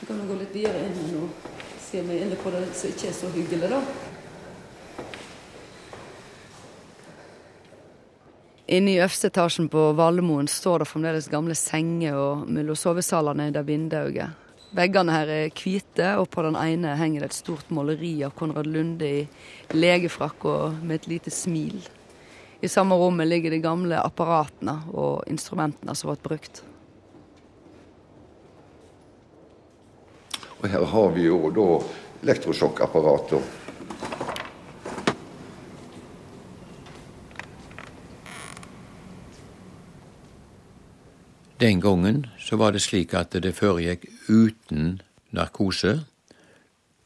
Vi 0.00 0.06
kan 0.08 0.26
gå 0.26 0.36
litt 0.40 0.54
videre 0.54 0.86
inn 0.88 1.12
nå, 1.14 1.26
se 1.78 2.00
om 2.02 2.08
vi 2.10 2.16
er 2.16 2.26
inne 2.26 2.38
på 2.42 2.50
det 2.54 2.64
som 2.74 2.90
ikke 2.90 3.12
er 3.12 3.20
så 3.22 3.30
hyggelig, 3.36 3.68
da. 3.70 4.09
Inne 8.70 8.92
i 8.92 8.98
øverste 9.00 9.26
etasjen 9.26 9.66
på 9.66 9.88
Valmoen 9.98 10.46
står 10.46 10.84
det 10.84 10.86
fremdeles 10.86 11.26
gamle 11.26 11.56
senger, 11.58 12.14
og 12.14 12.44
mellom 12.46 12.76
sovesalene 12.78 13.48
er 13.48 13.56
det 13.56 13.64
vindauger. 13.66 14.30
Veggene 14.78 15.16
her 15.16 15.32
er 15.34 15.48
hvite, 15.58 16.12
og 16.20 16.28
på 16.30 16.44
den 16.46 16.54
ene 16.54 16.92
henger 16.94 17.24
det 17.24 17.32
et 17.32 17.38
stort 17.40 17.72
måleri 17.74 18.12
av 18.22 18.36
Konrad 18.38 18.68
Lunde 18.70 19.08
i 19.10 19.24
legefrakk 19.74 20.46
og 20.46 20.76
med 20.84 21.00
et 21.00 21.08
lite 21.10 21.34
smil. 21.34 21.80
I 22.62 22.70
samme 22.70 22.94
rommet 22.94 23.26
ligger 23.26 23.50
de 23.50 23.58
gamle 23.64 23.98
apparatene 23.98 24.76
og 24.94 25.26
instrumentene 25.26 25.96
som 25.98 26.12
ble 26.12 26.22
brukt. 26.28 26.62
Og 30.60 30.68
her 30.70 30.86
har 30.94 31.10
vi 31.16 31.26
jo 31.26 31.50
da 31.56 31.66
elektrosjokkapparater. 32.22 33.42
Den 41.60 41.80
gangen 41.80 42.26
så 42.38 42.56
var 42.56 42.72
det 42.72 42.80
slik 42.80 43.12
at 43.12 43.34
det 43.36 43.52
foregikk 43.52 44.06
uten 44.28 45.02
narkose, 45.36 46.06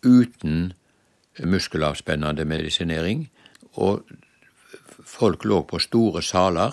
uten 0.06 0.72
muskelavspennende 1.42 2.44
medisinering, 2.46 3.24
og 3.74 4.04
folk 5.02 5.42
lå 5.44 5.64
på 5.66 5.80
store 5.82 6.22
saler, 6.22 6.70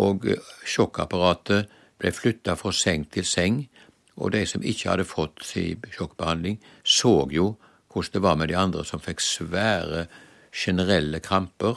og 0.00 0.24
sjokkapparatet 0.64 1.68
ble 2.00 2.12
flytta 2.12 2.54
fra 2.56 2.72
seng 2.72 3.04
til 3.12 3.26
seng, 3.28 3.58
og 4.16 4.32
de 4.32 4.46
som 4.48 4.64
ikke 4.64 4.88
hadde 4.88 5.04
fått 5.04 5.44
sin 5.44 5.84
sjokkbehandling, 5.92 6.56
så 6.84 7.28
jo 7.30 7.50
hvordan 7.92 8.14
det 8.14 8.22
var 8.22 8.38
med 8.40 8.48
de 8.48 8.56
andre 8.56 8.84
som 8.88 9.02
fikk 9.04 9.20
svære 9.20 10.06
generelle 10.56 11.20
kramper. 11.20 11.76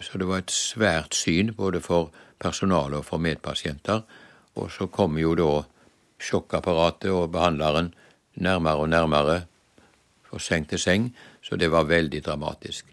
Så 0.00 0.18
det 0.18 0.28
var 0.28 0.44
et 0.44 0.52
svært 0.52 1.16
syn 1.16 1.54
både 1.56 1.80
for 1.80 2.12
personalet 2.42 3.00
og 3.00 3.08
for 3.08 3.22
medpasienter. 3.22 4.04
Og 4.56 4.70
så 4.70 4.86
kom 4.86 5.18
jo 5.18 5.34
da 5.38 5.50
sjokkapparatet 6.22 7.10
og 7.10 7.30
behandleren 7.32 7.92
nærmere 8.34 8.84
og 8.84 8.88
nærmere 8.88 9.42
fra 10.28 10.38
seng 10.38 10.68
til 10.68 10.78
seng, 10.78 11.12
så 11.42 11.56
det 11.56 11.70
var 11.72 11.88
veldig 11.88 12.24
dramatisk. 12.24 12.86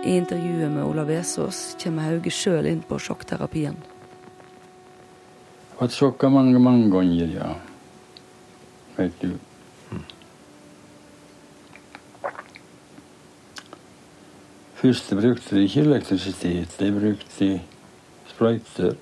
I 0.00 0.16
intervjuet 0.16 0.70
med 0.72 0.84
Olav 0.84 1.10
Vesaas 1.10 1.76
kommer 1.82 2.08
Hauge 2.08 2.32
sjøl 2.32 2.66
inn 2.70 2.80
på 2.88 2.98
sjokkterapien. 2.98 3.76
Jeg 3.76 5.76
har 5.76 5.84
vært 5.84 5.96
sjokka 5.96 6.30
mange, 6.32 6.58
mange 6.58 6.88
ganger, 6.92 7.36
ja. 7.36 7.52
Vet 8.96 9.20
du. 9.20 9.36
Først 14.80 15.10
brukte 15.10 15.56
de 15.56 15.62
ikke 15.62 15.80
elektrisitet, 15.80 16.76
de 16.80 17.00
brukte 17.00 17.60
sprøyter. 18.26 18.94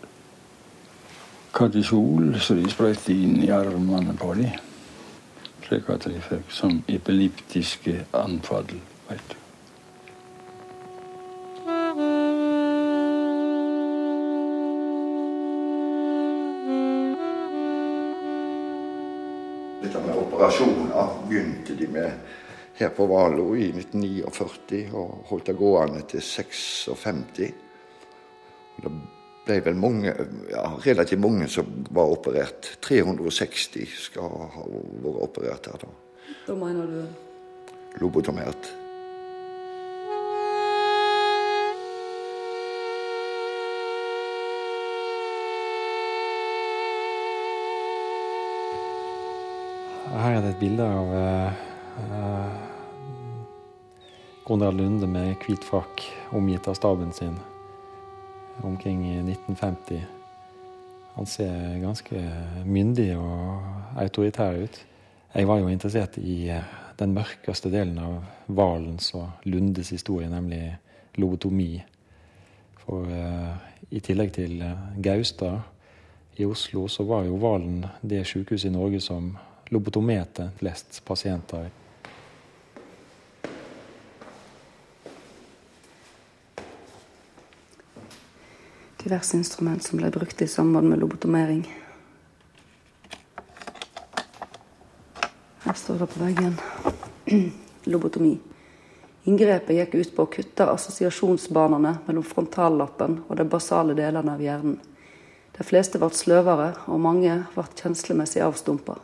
Kortisol, 1.52 2.34
så 2.40 2.54
de 2.54 2.70
sprøyte 2.70 3.14
inn 3.14 3.36
i 3.44 3.50
armene 3.54 4.16
på 4.18 4.32
dem. 4.34 4.56
Slik 5.62 5.86
at 5.94 6.08
de 6.10 6.18
fikk 6.24 6.50
sånn 6.50 6.80
epileptiske 6.90 7.94
anfall. 8.10 8.72
Vet 9.06 9.22
du. 9.30 9.36
Dette 19.84 20.02
med 20.02 20.18
operasjoner 20.24 21.16
begynte 21.30 21.78
de 21.78 21.86
med 21.94 22.37
her 22.78 22.90
på 22.94 23.06
Valo 23.10 23.52
i 23.58 23.70
1949 23.72 24.82
og 24.94 25.30
holdt 25.32 25.50
det 25.50 25.56
gående 25.58 26.02
til 26.06 26.22
56. 26.22 27.22
Det 28.78 28.92
ble 29.48 29.60
vel 29.64 29.78
mange, 29.80 30.12
ja, 30.50 30.64
relativt 30.84 31.22
mange 31.22 31.48
som 31.50 31.70
var 31.90 32.12
operert. 32.14 32.76
360 32.84 33.96
skal 34.08 34.44
ha 34.54 34.66
vært 34.68 35.24
operert 35.26 35.70
her 35.72 35.80
da. 35.86 35.94
Da 36.46 36.58
mener 36.58 36.86
du 36.86 37.00
Lobotomert. 37.98 38.68
Her 50.18 50.36
er 50.36 50.42
det 50.44 50.50
et 50.50 50.60
bilde 50.60 50.84
av 50.84 51.10
uh, 51.14 52.67
Konrad 54.48 54.78
Lunde 54.78 55.04
med 55.04 55.34
hvit 55.44 55.60
frakk, 55.60 56.00
omgitt 56.32 56.64
av 56.70 56.76
staben 56.78 57.10
sin, 57.12 57.34
omkring 58.64 59.02
1950. 59.04 59.98
Han 61.18 61.26
ser 61.28 61.74
ganske 61.82 62.22
myndig 62.64 63.10
og 63.20 63.98
autoritær 64.00 64.56
ut. 64.56 64.78
Jeg 65.34 65.50
var 65.50 65.60
jo 65.60 65.68
interessert 65.68 66.16
i 66.16 66.48
den 66.96 67.12
mørkeste 67.12 67.68
delen 67.68 68.00
av 68.00 68.22
Valens 68.46 69.10
og 69.20 69.44
Lundes 69.44 69.92
historie, 69.92 70.30
nemlig 70.32 70.62
lobotomi. 71.20 71.74
For 72.86 73.04
uh, 73.04 73.52
i 73.92 74.00
tillegg 74.00 74.32
til 74.38 74.62
Gaustad 75.04 76.40
i 76.40 76.48
Oslo 76.48 76.86
så 76.88 77.04
var 77.04 77.28
jo 77.28 77.36
Valen 77.44 77.84
det 78.00 78.24
sykehuset 78.32 78.70
i 78.70 78.72
Norge 78.78 79.04
som 79.04 79.34
lobotomerte 79.68 80.48
flest 80.56 81.02
pasienter. 81.04 81.68
Diverse 89.08 89.38
instrument 89.38 89.80
som 89.82 89.96
ble 89.96 90.10
brukt 90.12 90.42
i 90.42 90.46
samband 90.46 90.88
med 90.90 90.98
lobotomering. 91.00 91.62
Her 95.62 95.72
står 95.72 96.02
det 96.02 96.08
på 96.12 96.20
veggen 96.20 96.58
lobotomi. 97.94 98.34
Inngrepet 99.24 99.78
gikk 99.78 99.94
ut 99.94 100.12
på 100.12 100.26
å 100.26 100.30
kutte 100.34 100.66
assosiasjonsbanene 100.74 101.94
mellom 102.04 102.26
frontallappen 102.26 103.22
og 103.22 103.40
de 103.40 103.48
basale 103.48 103.96
delene 103.96 104.34
av 104.34 104.44
hjernen. 104.44 104.76
De 105.56 105.64
fleste 105.64 105.96
ble 105.96 106.12
sløvere, 106.12 106.74
og 106.84 107.00
mange 107.00 107.38
ble 107.54 107.66
kjenslemessig 107.80 108.44
avstumpa. 108.44 108.98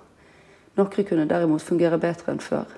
Noen 0.77 1.09
kunne 1.09 1.25
derimot 1.33 1.65
fungere 1.65 2.03
bedre 2.05 2.37
enn 2.37 2.45
før. 2.45 2.69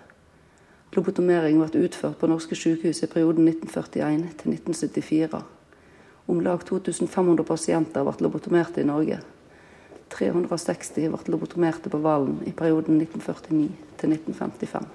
Lobotomering 0.95 1.59
ble 1.59 1.89
utført 1.91 2.23
på 2.23 2.31
norske 2.31 2.55
sykehus 2.55 3.03
i 3.03 3.11
perioden 3.11 3.51
1941 3.51 4.31
til 4.39 4.59
1974. 4.61 5.45
Om 6.27 6.41
lag 6.43 6.65
2500 6.67 7.45
pasienter 7.47 8.03
ble 8.03 8.27
lobotomerte 8.27 8.83
i 8.83 8.87
Norge. 8.87 9.21
360 10.11 11.11
ble 11.13 11.33
lobotomerte 11.33 11.91
på 11.91 12.01
Valen 12.03 12.41
i 12.47 12.55
perioden 12.55 12.99
1949 12.99 13.69
til 14.01 14.15
1955. 14.17 14.89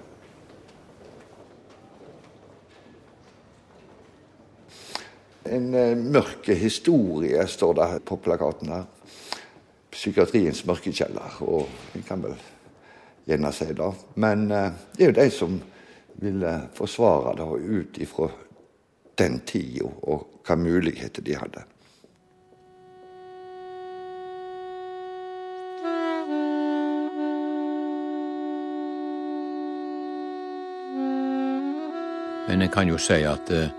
En 5.52 5.74
uh, 5.74 5.98
mørke 5.98 6.56
historie, 6.56 7.48
står 7.48 7.74
det 7.80 7.90
på 8.08 8.20
plakaten 8.24 8.72
her. 8.72 8.86
Psykiatriens 9.92 10.66
mørkekjeller. 10.68 11.40
Og 11.48 11.68
vi 11.94 12.04
kan 12.08 12.24
vel 12.24 12.36
gjerne 13.28 13.52
si 13.56 13.72
det. 13.76 13.90
Men 14.16 14.46
uh, 14.52 14.70
det 14.98 15.08
er 15.08 15.12
jo 15.12 15.20
de 15.20 15.30
som 15.32 15.58
ville 16.22 16.54
forsvare 16.76 17.36
det 17.40 17.48
ut 17.48 18.04
ifra 18.04 18.30
den 19.20 19.40
tida 19.48 19.88
og 19.88 20.31
hva 20.46 20.56
muligheter 20.56 21.22
de 21.22 21.36
hadde. 21.36 21.64
Men 32.48 32.62
jeg 32.62 32.72
kan 32.72 32.90
jo 32.90 32.98
si 33.00 33.22
at 33.24 33.52
uh, 33.54 33.70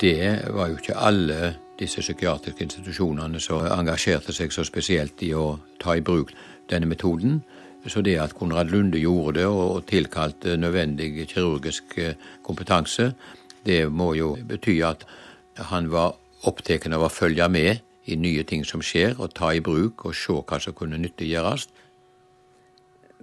det 0.00 0.40
var 0.54 0.70
jo 0.70 0.78
ikke 0.80 0.96
alle 0.96 1.54
disse 1.78 2.00
psykiatriske 2.00 2.64
institusjonene 2.64 3.40
som 3.40 3.66
engasjerte 3.66 4.32
seg 4.32 4.52
så 4.54 4.64
spesielt 4.64 5.22
i 5.26 5.34
å 5.34 5.58
ta 5.82 5.96
i 5.98 6.04
bruk 6.04 6.32
denne 6.70 6.88
metoden. 6.88 7.42
Så 7.86 8.00
det 8.00 8.16
at 8.16 8.34
Konrad 8.34 8.70
Lunde 8.72 8.98
gjorde 8.98 9.40
det 9.40 9.46
og 9.46 9.84
tilkalte 9.86 10.56
nødvendig 10.56 11.26
kirurgisk 11.28 11.98
eh, 11.98 12.14
kompetanse, 12.42 13.12
det 13.66 13.92
må 13.92 14.14
jo 14.16 14.36
bety 14.48 14.78
at 14.86 15.04
han 15.56 15.90
var 15.92 16.16
opptatt 16.44 16.86
av 16.92 17.06
å 17.06 17.12
følge 17.12 17.48
med 17.48 17.82
i 18.04 18.16
nye 18.20 18.44
ting 18.44 18.64
som 18.68 18.82
skjer, 18.84 19.16
og 19.18 19.34
ta 19.36 19.54
i 19.54 19.62
bruk 19.64 20.04
og 20.04 20.16
se 20.18 20.36
hva 20.36 20.60
som 20.60 20.76
kunne 20.76 21.00
nyttiggjøres. 21.00 21.68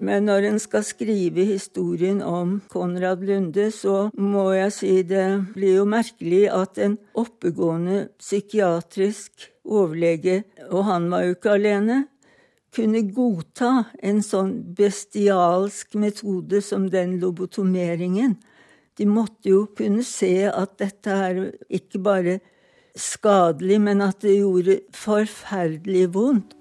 Men 0.01 0.25
når 0.25 0.47
en 0.49 0.59
skal 0.61 0.81
skrive 0.87 1.43
historien 1.45 2.23
om 2.25 2.55
Konrad 2.71 3.21
Lunde, 3.27 3.67
så 3.75 4.09
må 4.17 4.47
jeg 4.55 4.73
si 4.73 4.93
det 5.05 5.25
blir 5.53 5.81
jo 5.81 5.85
merkelig 5.85 6.47
at 6.49 6.79
en 6.81 6.95
oppegående 7.13 8.07
psykiatrisk 8.17 9.51
overlege, 9.61 10.41
og 10.71 10.87
han 10.87 11.05
var 11.11 11.27
jo 11.27 11.35
ikke 11.35 11.53
alene, 11.59 11.99
kunne 12.73 13.03
godta 13.13 13.91
en 14.01 14.23
sånn 14.23 14.55
bestialsk 14.77 15.93
metode 15.99 16.63
som 16.63 16.87
den 16.89 17.17
lobotomeringen. 17.21 18.37
De 19.01 19.07
måtte 19.09 19.49
jo 19.49 19.63
kunne 19.73 20.03
se 20.05 20.45
at 20.45 20.75
dette 20.77 21.09
er 21.09 21.37
ikke 21.73 21.99
bare 22.05 22.35
skadelig, 22.93 23.79
men 23.81 24.03
at 24.05 24.19
det 24.21 24.35
gjorde 24.35 24.75
forferdelig 24.93 26.03
vondt. 26.13 26.53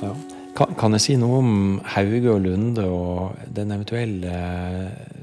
Ja. 0.00 0.14
Kan, 0.56 0.96
jeg 0.96 1.04
si 1.04 1.20
noe 1.20 1.42
om 1.42 1.52
Hauge 1.92 2.32
og 2.32 2.40
Lunde 2.46 2.88
og 2.88 3.36
den 3.52 3.76
eventuelle 3.76 4.32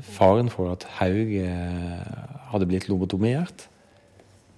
faren 0.05 0.53
for 0.53 0.75
at 0.75 0.85
Hauge 0.99 1.49
hadde 2.53 2.69
blitt 2.69 2.85
lobotomert? 2.93 3.71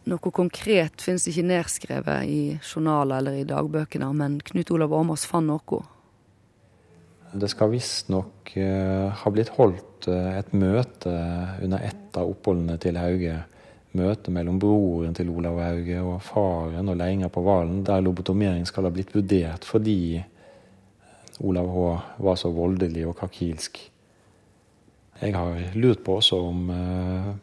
Noe 0.06 0.30
konkret 0.30 1.02
finnes 1.02 1.24
ikke 1.32 1.44
nedskrevet 1.50 2.30
i 2.30 2.42
journaler 2.60 3.24
eller 3.24 3.40
i 3.40 3.48
dagbøkene, 3.50 4.12
men 4.14 4.38
Knut 4.46 4.70
Olav 4.76 4.94
Åmås 4.94 5.26
fant 5.26 5.50
noe. 5.50 5.80
Det 7.36 7.50
skal 7.52 7.72
visstnok 7.74 8.54
uh, 8.54 9.10
ha 9.18 9.32
blitt 9.34 9.50
holdt 9.58 10.08
uh, 10.08 10.38
et 10.38 10.54
møte 10.54 11.12
under 11.66 11.82
ett 11.84 12.20
av 12.20 12.30
oppholdene 12.30 12.78
til 12.82 13.00
Hauge. 13.02 13.40
Møte 13.98 14.32
mellom 14.36 14.60
broren 14.62 15.16
til 15.18 15.32
Olav 15.34 15.58
Hauge 15.64 16.04
og 16.04 16.22
faren 16.24 16.92
og 16.92 17.00
Lenger 17.00 17.32
på 17.34 17.42
Valen, 17.44 17.82
der 17.88 18.06
lobotomering 18.06 18.68
skal 18.70 18.86
ha 18.86 18.94
blitt 18.94 19.14
vurdert 19.16 19.66
fordi 19.66 20.22
Olav 21.44 21.72
H. 21.74 21.84
var 22.30 22.38
så 22.40 22.54
voldelig 22.54 23.08
og 23.10 23.18
kakilsk. 23.20 23.82
Jeg 25.20 25.34
har 25.36 25.74
lurt 25.80 26.04
på 26.06 26.20
også 26.22 26.40
om 26.46 26.70
uh, 26.70 27.34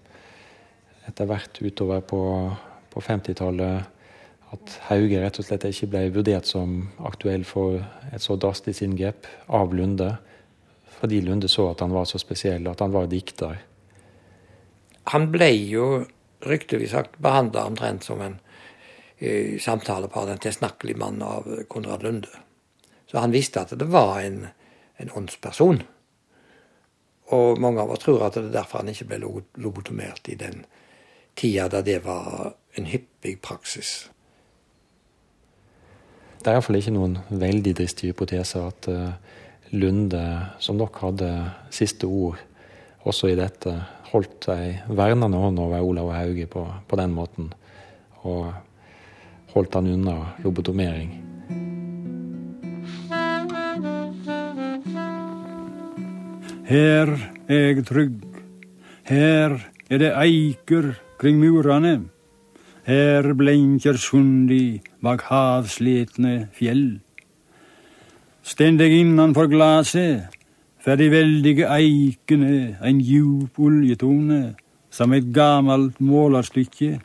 etter 1.08 1.28
hvert 1.28 1.58
utover 1.62 2.04
på, 2.06 2.22
på 2.92 3.02
50-tallet 3.02 3.92
at 4.52 4.74
Hauge 4.90 5.20
rett 5.22 5.38
og 5.40 5.46
slett 5.46 5.64
ikke 5.68 5.88
ble 5.94 6.02
vurdert 6.12 6.48
som 6.48 6.74
aktuell 7.08 7.44
for 7.48 7.80
et 8.12 8.22
så 8.22 8.36
drastisk 8.36 8.84
inngrep 8.84 9.26
av 9.48 9.72
Lunde, 9.74 10.10
fordi 10.98 11.22
Lunde 11.24 11.48
så 11.48 11.70
at 11.70 11.80
han 11.80 11.94
var 11.94 12.04
så 12.08 12.20
spesiell, 12.20 12.68
at 12.68 12.84
han 12.84 12.92
var 12.92 13.08
dikter. 13.10 13.56
Han 15.10 15.30
ble 15.32 15.48
jo 15.56 15.86
ryktevis 16.46 16.92
sagt 16.92 17.16
behandla 17.22 17.64
omtrent 17.70 18.04
som 18.04 18.20
en 18.22 18.36
uh, 18.36 19.58
samtalepar, 19.58 20.28
en 20.28 20.42
tilsnakkelig 20.42 20.98
mann 21.00 21.22
av 21.24 21.48
Konrad 21.72 22.04
Lunde. 22.04 22.30
Så 23.08 23.18
han 23.18 23.32
visste 23.32 23.64
at 23.64 23.72
det 23.78 23.88
var 23.92 24.20
en, 24.20 24.46
en 25.00 25.16
åndsperson. 25.16 25.82
Og 27.32 27.60
mange 27.60 27.80
av 27.80 27.90
oss 27.94 28.04
tror 28.04 28.26
at 28.26 28.36
det 28.36 28.50
er 28.50 28.54
derfor 28.60 28.82
han 28.82 28.92
ikke 28.92 29.08
ble 29.10 29.20
lobotomert 29.64 30.28
i 30.28 30.36
den 30.36 30.64
tida 31.36 31.68
da 31.68 31.82
det 31.82 32.00
var 32.04 32.54
en 32.78 32.88
hyppig 32.88 33.38
praksis. 33.42 34.08
Det 36.42 36.50
er 36.50 36.58
iallfall 36.58 36.80
ikke 36.80 36.94
noen 36.94 37.18
veldig 37.30 37.74
dristig 37.78 38.10
hypotese 38.10 38.62
at 38.66 38.88
uh, 38.90 39.12
Lunde, 39.72 40.22
som 40.60 40.76
nok 40.76 40.98
hadde 41.00 41.28
siste 41.72 42.04
ord 42.04 42.40
også 43.08 43.30
i 43.32 43.36
dette, 43.38 43.72
holdt 44.12 44.50
ei 44.52 44.74
vernende 44.92 45.38
hånd 45.40 45.60
over 45.62 45.80
Olav 45.80 46.10
Hauge 46.12 46.44
på, 46.50 46.66
på 46.88 46.98
den 47.00 47.14
måten. 47.16 47.52
Og 48.28 48.50
holdt 49.54 49.78
han 49.78 49.88
unna 49.94 50.16
lobotomering. 50.44 51.14
Her 56.68 57.14
er 57.48 57.64
jeg 57.70 57.86
trygg. 57.88 58.20
Her 59.08 59.56
er 59.90 59.98
det 60.00 60.12
eiker 60.16 60.92
kring 61.22 61.38
murane. 61.38 62.10
Her 62.82 63.22
blenker 63.38 63.94
sundi 63.94 64.82
bak 65.02 65.22
havslitne 65.28 66.48
fjell. 66.50 66.98
Stend 68.42 68.82
deg 68.82 68.90
innanfor 68.90 69.46
glaset, 69.46 70.26
for 70.82 70.98
de 70.98 71.06
veldige 71.12 71.68
eikene 71.70 72.74
en 72.82 72.98
djup 72.98 73.62
oljetone, 73.62 74.56
som 74.90 75.14
et 75.14 75.30
gammelt 75.30 76.02
målerstykke. 76.02 76.98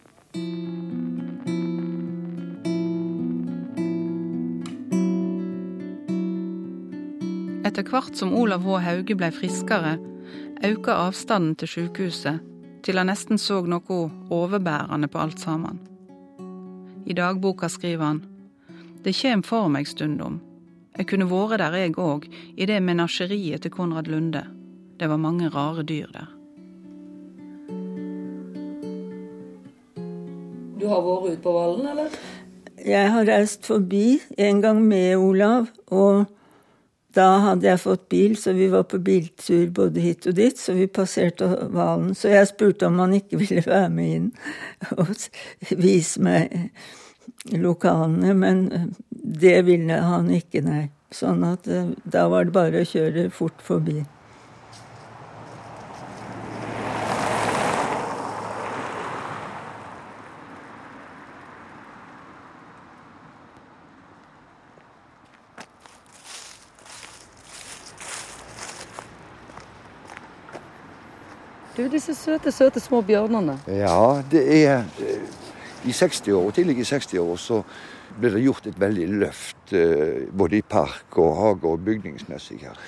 Etter 7.70 7.86
hvert 7.86 8.18
som 8.18 8.34
Olav 8.34 8.66
H. 8.66 8.82
Hauge 8.82 9.14
ble 9.14 9.30
friskere, 9.30 10.00
økte 10.66 11.02
avstanden 11.06 11.54
til 11.54 11.76
sykehuset, 11.78 12.42
til 12.88 12.96
han 13.02 13.10
nesten 13.12 13.36
så 13.36 13.60
noe 13.68 13.98
overbærende 14.32 15.10
på 15.12 15.20
alt 15.20 15.42
sammen. 15.44 15.82
I 17.04 17.16
dagboka 17.18 17.68
skriver 17.68 18.06
han 18.06 18.22
Det 19.04 19.12
kjem 19.16 19.44
for 19.44 19.68
meg 19.72 19.90
stundom. 19.92 20.40
Jeg 20.98 21.10
kunne 21.12 21.28
vært 21.28 21.60
der, 21.60 21.76
jeg 21.76 21.98
òg, 22.00 22.26
i 22.56 22.66
det 22.66 22.80
menasjeriet 22.82 23.62
til 23.62 23.72
Konrad 23.72 24.08
Lunde. 24.08 24.46
Det 24.98 25.10
var 25.12 25.20
mange 25.20 25.50
rare 25.52 25.84
dyr 25.84 26.08
der. 26.16 26.32
Du 30.80 30.88
har 30.88 31.04
vært 31.04 31.28
ute 31.28 31.44
på 31.44 31.54
Vallen, 31.54 31.92
eller? 31.92 32.18
Jeg 32.88 33.12
har 33.12 33.28
reist 33.28 33.68
forbi 33.68 34.22
en 34.38 34.62
gang 34.64 34.80
med 34.82 35.18
Olav, 35.18 35.68
og 35.92 36.26
da 37.18 37.28
hadde 37.44 37.68
jeg 37.68 37.82
fått 37.82 38.06
bil, 38.14 38.36
så 38.40 38.54
vi 38.58 38.70
var 38.72 38.86
på 38.90 39.00
biltur 39.04 39.66
både 39.76 40.04
hit 40.04 40.28
og 40.30 40.38
dit, 40.38 40.60
så 40.60 40.76
vi 40.78 40.88
passerte 40.88 41.48
Valen. 41.74 42.14
Så 42.16 42.32
jeg 42.32 42.50
spurte 42.52 42.90
om 42.90 43.00
han 43.02 43.16
ikke 43.18 43.42
ville 43.42 43.66
være 43.66 43.90
med 43.94 44.14
inn 44.18 44.30
og 44.98 45.14
vise 45.82 46.22
meg 46.24 46.54
lokalene, 47.54 48.36
men 48.38 48.94
det 49.10 49.62
ville 49.68 49.98
han 50.04 50.30
ikke, 50.34 50.64
nei. 50.66 50.86
Sånn 51.14 51.46
at 51.48 51.68
eh, 51.72 51.94
da 52.04 52.26
var 52.28 52.48
det 52.48 52.56
bare 52.56 52.84
å 52.84 52.88
kjøre 52.88 53.30
fort 53.32 53.62
forbi. 53.64 54.02
Disse 71.92 72.16
søte, 72.16 72.52
søte 72.52 72.82
små 72.84 73.02
bjørnene. 73.06 73.60
Ja, 73.72 74.22
det 74.32 74.44
er 74.58 74.82
eh, 75.00 75.22
I 75.88 75.94
60-år, 75.96 76.52
tidlig 76.52 76.82
i 76.82 76.88
60-år 76.88 77.38
så 77.40 77.62
ble 78.18 78.32
det 78.34 78.44
gjort 78.44 78.68
et 78.68 78.80
veldig 78.82 79.08
løft 79.22 79.76
eh, 79.78 80.26
både 80.36 80.60
i 80.60 80.66
park 80.66 81.20
og 81.22 81.38
hage 81.38 81.70
og 81.70 81.86
bygningsmessig 81.86 82.60
her. 82.66 82.80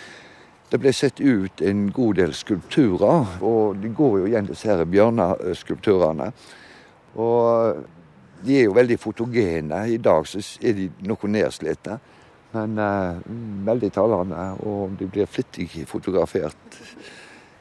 Det 0.69 0.77
ble 0.81 0.91
sett 0.93 1.21
ut 1.21 1.63
en 1.65 1.87
god 1.93 2.19
del 2.19 2.33
skulpturer, 2.37 3.39
og 3.41 3.79
det 3.81 3.93
går 3.97 4.19
jo 4.19 4.27
igjen 4.29 4.49
disse 4.49 4.69
her 4.69 4.83
bjørneskulpturene. 4.85 6.27
Og 7.17 7.79
de 8.45 8.59
er 8.59 8.67
jo 8.67 8.75
veldig 8.77 8.99
fotogene. 9.01 9.79
I 9.89 9.97
dag 9.97 10.27
så 10.29 10.43
er 10.61 10.75
de 10.77 10.89
noe 11.09 11.31
nedslitte, 11.31 11.97
men 12.53 12.77
uh, 12.77 13.17
veldig 13.65 13.89
talende. 13.95 14.45
Og 14.69 14.93
de 14.99 15.09
blir 15.09 15.29
flittig 15.29 15.87
fotografert. 15.89 16.77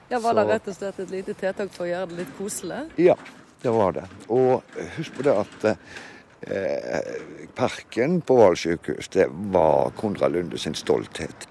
Ja, 0.09 0.19
Var 0.19 0.35
det 0.35 0.45
rett 0.49 0.69
og 0.71 0.77
slett 0.77 1.01
et 1.03 1.11
lite 1.13 1.35
tiltak 1.37 1.73
for 1.75 1.85
å 1.85 1.91
gjøre 1.91 2.09
det 2.09 2.23
litt 2.23 2.31
koselig? 2.39 2.81
Ja, 2.97 3.17
det 3.61 3.73
var 3.75 3.93
det. 3.93 4.07
Og 4.33 4.79
husk 4.97 5.19
på 5.19 5.27
det 5.27 5.35
at 5.37 5.67
eh, 5.69 7.13
parken 7.59 8.23
på 8.25 8.39
Hval 8.39 8.57
sykehus, 8.57 9.11
det 9.13 9.29
var 9.53 9.93
Konrad 10.01 10.33
Lunde 10.33 10.59
sin 10.59 10.77
stolthet. 10.79 11.49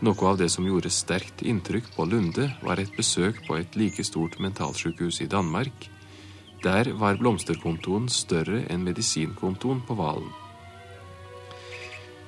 Noe 0.00 0.26
av 0.26 0.38
det 0.40 0.48
som 0.48 0.66
gjorde 0.66 0.90
sterkt 0.90 1.42
inntrykk 1.44 1.92
på 1.94 2.08
Lunde, 2.08 2.48
var 2.64 2.80
et 2.80 2.94
besøk 2.96 3.42
på 3.46 3.60
et 3.60 3.76
like 3.76 4.02
stort 4.02 4.38
mentalsykehus 4.40 5.20
i 5.20 5.30
Danmark. 5.30 5.90
Der 6.64 6.90
var 6.98 7.20
blomsterkontoen 7.20 8.08
større 8.12 8.64
enn 8.72 8.82
medisinkontoen 8.84 9.84
på 9.86 9.96
Valen. 10.00 10.39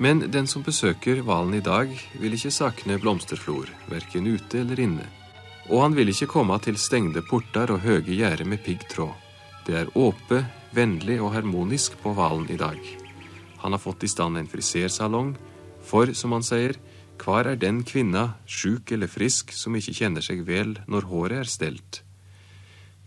Men 0.02 0.24
den 0.34 0.48
som 0.50 0.64
besøker 0.66 1.20
Valen 1.22 1.54
i 1.54 1.62
dag, 1.62 1.90
vil 2.18 2.34
ikke 2.34 2.50
sakne 2.50 2.96
blomsterflor, 2.98 3.68
verken 3.86 4.26
ute 4.26 4.58
eller 4.64 4.80
inne. 4.82 5.04
Og 5.70 5.84
han 5.84 5.94
vil 5.94 6.10
ikke 6.10 6.26
komme 6.32 6.56
til 6.64 6.80
stengte 6.80 7.22
porter 7.22 7.70
og 7.70 7.84
høye 7.84 8.02
gjerder 8.08 8.48
med 8.50 8.64
piggtråd. 8.66 9.12
Det 9.62 9.76
er 9.78 9.92
åpe, 9.94 10.40
vennlig 10.74 11.20
og 11.22 11.36
harmonisk 11.36 11.94
på 12.02 12.16
Valen 12.18 12.48
i 12.50 12.58
dag. 12.58 12.80
Han 13.62 13.76
har 13.76 13.78
fått 13.78 14.02
i 14.02 14.10
stand 14.10 14.40
en 14.40 14.50
frisersalong, 14.50 15.36
for, 15.86 16.10
som 16.18 16.34
han 16.34 16.42
sier, 16.42 16.74
hvar 17.22 17.46
er 17.46 17.60
den 17.62 17.84
kvinna, 17.86 18.32
sjuk 18.46 18.90
eller 18.90 19.06
frisk, 19.06 19.54
som 19.54 19.76
ikke 19.78 19.94
kjenner 19.94 20.24
seg 20.24 20.42
vel 20.48 20.80
når 20.90 21.06
håret 21.12 21.44
er 21.44 21.50
stelt? 21.50 22.02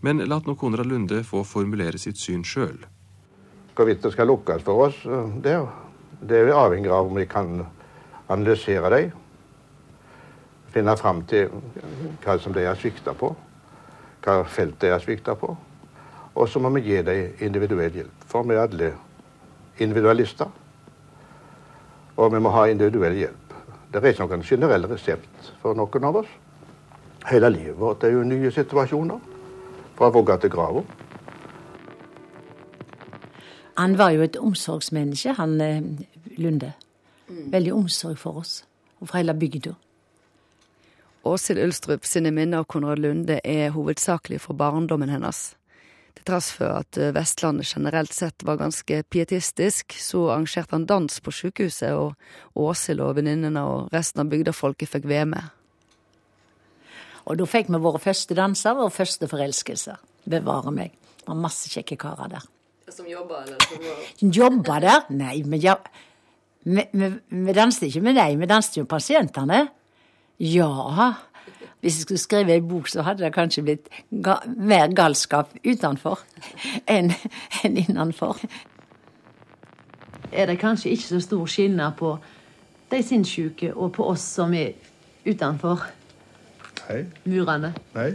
Men 0.00 0.24
la 0.24 0.40
nå 0.40 0.56
Konrad 0.56 0.88
Lunde 0.88 1.20
få 1.28 1.44
formulere 1.44 2.00
sitt 2.00 2.16
syn 2.16 2.44
sjøl. 2.44 2.78
Hvorvidt 3.76 4.00
det 4.00 4.14
skal 4.14 4.32
lukkes 4.32 4.64
for 4.64 4.86
oss, 4.86 5.02
det, 5.44 5.58
det 6.20 6.38
er 6.40 6.52
avhengig 6.54 6.90
av 6.90 7.10
om 7.10 7.16
vi 7.16 7.26
kan 7.28 7.66
analysere 8.28 8.90
dem. 8.90 9.10
Finne 10.72 10.96
fram 10.96 11.22
til 11.28 11.50
hva 12.24 12.36
som 12.40 12.54
de 12.56 12.64
har 12.66 12.76
svikta 12.76 13.14
på, 13.16 13.32
hva 14.24 14.42
felt 14.48 14.80
de 14.80 14.92
har 14.92 15.00
svikta 15.00 15.36
på. 15.38 15.54
Og 16.36 16.48
så 16.48 16.60
må 16.60 16.70
vi 16.74 16.84
gi 16.84 17.02
dem 17.02 17.36
individuell 17.40 17.94
hjelp. 17.96 18.24
For 18.28 18.44
vi 18.44 18.56
er 18.56 18.66
alle 18.66 18.92
individualister. 19.78 20.50
Og 22.16 22.32
vi 22.32 22.40
må 22.40 22.52
ha 22.52 22.66
individuell 22.68 23.16
hjelp. 23.16 23.54
Det 23.92 24.02
er 24.02 24.12
ikke 24.12 24.26
noen 24.26 24.44
generell 24.44 24.88
resept 24.90 25.52
for 25.62 25.76
noen 25.76 26.04
av 26.04 26.20
oss. 26.20 26.28
Hele 27.30 27.48
livet 27.50 27.78
vårt 27.80 28.04
er 28.04 28.12
jo 28.12 28.26
nye 28.26 28.52
situasjoner. 28.52 29.20
Fra 29.96 30.12
vogga 30.12 30.36
til 30.36 30.52
grava. 30.52 30.82
Han 33.76 33.96
var 33.96 34.14
jo 34.14 34.24
et 34.24 34.36
omsorgsmenneske, 34.40 35.34
han 35.36 35.60
eh, 35.60 35.82
Lunde. 36.40 36.72
Veldig 37.28 37.74
omsorg 37.74 38.16
for 38.20 38.40
oss 38.40 38.62
og 39.00 39.10
for 39.10 39.18
hele 39.18 39.34
bygda. 39.36 39.74
Åshild 41.26 41.60
Ulstrup 41.60 42.06
sine 42.06 42.30
minner 42.32 42.62
av 42.62 42.68
Konrad 42.70 43.02
Lunde 43.02 43.40
er 43.44 43.74
hovedsakelig 43.74 44.38
fra 44.44 44.56
barndommen 44.56 45.10
hennes. 45.10 45.40
Til 46.16 46.28
tross 46.30 46.48
for 46.54 46.78
at 46.78 46.96
eh, 46.96 47.12
Vestlandet 47.12 47.68
generelt 47.68 48.14
sett 48.16 48.46
var 48.46 48.60
ganske 48.62 49.02
pietistisk, 49.12 49.98
så 50.00 50.30
arrangerte 50.30 50.72
han 50.72 50.88
dans 50.88 51.20
på 51.20 51.34
sykehuset, 51.34 51.92
og 51.92 52.16
Åshild 52.56 53.04
og 53.04 53.18
venninnene 53.18 53.66
og 53.66 53.92
resten 53.92 54.24
av 54.24 54.32
bygdafolket 54.32 54.94
fikk 54.94 55.10
være 55.10 55.28
med. 55.34 55.52
Og 57.26 57.36
da 57.36 57.50
fikk 57.50 57.68
vi 57.74 57.82
våre 57.82 58.00
første 58.00 58.38
danser, 58.38 58.78
våre 58.78 58.94
første 58.94 59.28
forelskelser. 59.28 60.00
Bevare 60.30 60.72
meg. 60.72 60.94
Det 61.20 61.26
var 61.28 61.42
masse 61.42 61.68
kjekke 61.68 61.98
karer 62.00 62.38
der. 62.38 62.52
Som 62.88 63.06
jobber, 63.06 63.42
eller? 63.42 63.56
Som 64.18 64.30
jobber 64.30 64.80
der? 64.80 65.06
Nei, 65.10 65.42
men 65.42 65.60
ja, 65.60 65.74
vi, 66.64 66.84
vi, 66.92 67.08
vi 67.28 67.52
danset 67.52 67.88
ikke 67.88 68.00
med 68.00 68.14
dem, 68.14 68.40
vi 68.40 68.46
danset 68.46 68.76
jo 68.78 68.84
pasientene. 68.86 69.66
Ja. 70.38 71.12
Hvis 71.80 71.96
jeg 71.96 72.02
skulle 72.02 72.18
skrive 72.18 72.54
ei 72.54 72.62
bok, 72.62 72.88
så 72.88 73.02
hadde 73.02 73.24
det 73.24 73.32
kanskje 73.34 73.64
blitt 73.66 73.90
ga 74.22 74.38
mer 74.46 74.94
galskap 74.94 75.52
utenfor 75.66 76.22
enn 76.86 77.12
en 77.64 77.76
innenfor. 77.82 78.38
Er 80.32 80.46
det 80.46 80.58
kanskje 80.58 80.94
ikke 80.94 81.08
så 81.08 81.20
stor 81.20 81.46
skillnad 81.46 81.98
på 81.98 82.16
de 82.90 83.02
sinnssyke 83.02 83.72
og 83.74 83.92
på 83.98 84.06
oss 84.06 84.24
som 84.38 84.54
er 84.54 84.74
utenfor 85.26 85.86
Nei. 86.86 87.04
murene? 87.24 87.74
Nei. 87.94 88.10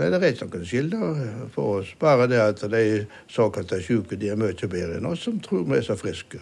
Nei, 0.00 0.06
det 0.08 0.16
er 0.22 0.32
ikke 0.32 0.46
noen 0.48 0.62
skiller 0.64 1.24
for 1.52 1.80
oss. 1.82 1.90
Bare 2.00 2.24
det 2.30 2.38
at 2.40 2.62
de 2.72 2.84
såkalte 3.28 3.82
syke 3.84 4.16
de 4.16 4.30
er 4.32 4.38
mye 4.40 4.56
bedre 4.56 4.96
enn 4.96 5.08
oss 5.10 5.26
som 5.26 5.36
tror 5.44 5.66
vi 5.68 5.76
er 5.76 5.84
så 5.84 5.96
friske. 6.00 6.40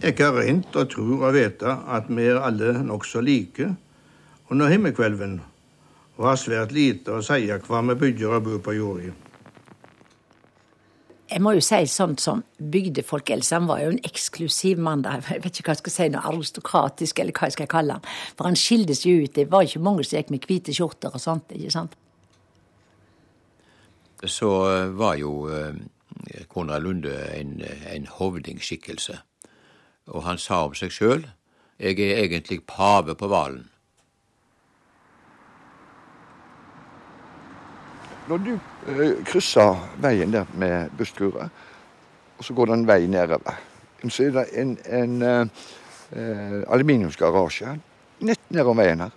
Jeg 0.00 0.16
har 0.16 0.32
rent 0.38 0.72
og 0.72 0.88
tror 0.94 1.26
og 1.28 1.34
vite 1.36 1.74
at 1.92 2.08
vi 2.08 2.24
er 2.30 2.40
alle 2.40 2.78
nokså 2.86 3.20
like 3.20 3.68
under 4.48 4.72
himmelkvelven 4.72 5.42
og 6.16 6.24
har 6.30 6.40
svært 6.40 6.72
lite 6.72 7.12
å 7.12 7.20
si 7.26 7.50
hva 7.50 7.82
vi 7.90 7.98
bygger 8.00 8.38
og 8.38 8.46
bor 8.46 8.62
på 8.64 8.76
jorda. 8.78 9.12
Jeg 11.34 11.42
må 11.42 11.54
jo 11.56 11.64
si 11.64 11.82
sånt 11.90 12.22
som 12.22 12.44
bygdefolk 12.56 13.32
han 13.50 13.66
var 13.68 13.80
jo 13.82 13.90
en 13.92 14.00
eksklusiv 14.06 14.78
mann. 14.78 15.02
Da. 15.02 15.18
Jeg 15.18 15.42
vet 15.42 15.58
ikke 15.58 15.68
hva 15.68 15.74
jeg 15.74 15.82
skal 15.82 15.94
si, 15.96 16.08
noe 16.12 16.28
aristokratisk, 16.30 17.18
eller 17.18 17.32
hva 17.32 17.48
jeg 17.48 17.56
skal 17.56 17.68
kalle 17.68 17.96
han. 17.98 18.08
For 18.38 18.48
han 18.48 18.56
skildes 18.56 19.04
jo 19.04 19.16
ut. 19.24 19.34
Det 19.34 19.50
var 19.50 19.66
ikke 19.66 19.82
mange 19.82 20.04
som 20.04 20.20
gikk 20.20 20.30
med 20.30 20.46
hvite 20.46 20.72
skjorter 20.76 21.12
og 21.12 21.20
sånt. 21.20 21.50
ikke 21.52 21.74
sant? 21.74 21.96
Så 24.26 24.50
var 24.96 25.14
jo 25.20 25.48
eh, 25.48 25.74
Konrad 26.48 26.82
Lunde 26.82 27.14
en, 27.36 27.62
en 27.92 28.06
hovdingskikkelse. 28.06 29.18
Og 30.06 30.22
han 30.22 30.38
sa 30.38 30.64
om 30.64 30.74
seg 30.76 30.92
sjøl 30.92 31.26
jeg 31.78 31.98
er 31.98 32.22
egentlig 32.22 32.62
pave 32.66 33.14
på 33.14 33.28
Valen. 33.28 33.64
Når 38.28 38.38
du 38.38 38.52
eh, 38.54 39.24
krysser 39.26 39.74
veien 40.00 40.32
der 40.32 40.46
med 40.54 40.90
busskuret, 40.98 41.50
og 42.38 42.44
så 42.44 42.54
går 42.54 42.66
det 42.66 42.74
en 42.78 42.86
vei 42.86 43.06
nedover, 43.06 43.58
så 44.08 44.24
er 44.24 44.30
det 44.30 44.46
en, 44.60 44.78
en 44.86 45.22
eh, 45.22 46.62
aluminiumsgarasje 46.68 47.74
nett 48.24 48.50
nedom 48.54 48.78
veien 48.78 49.04
her. 49.04 49.12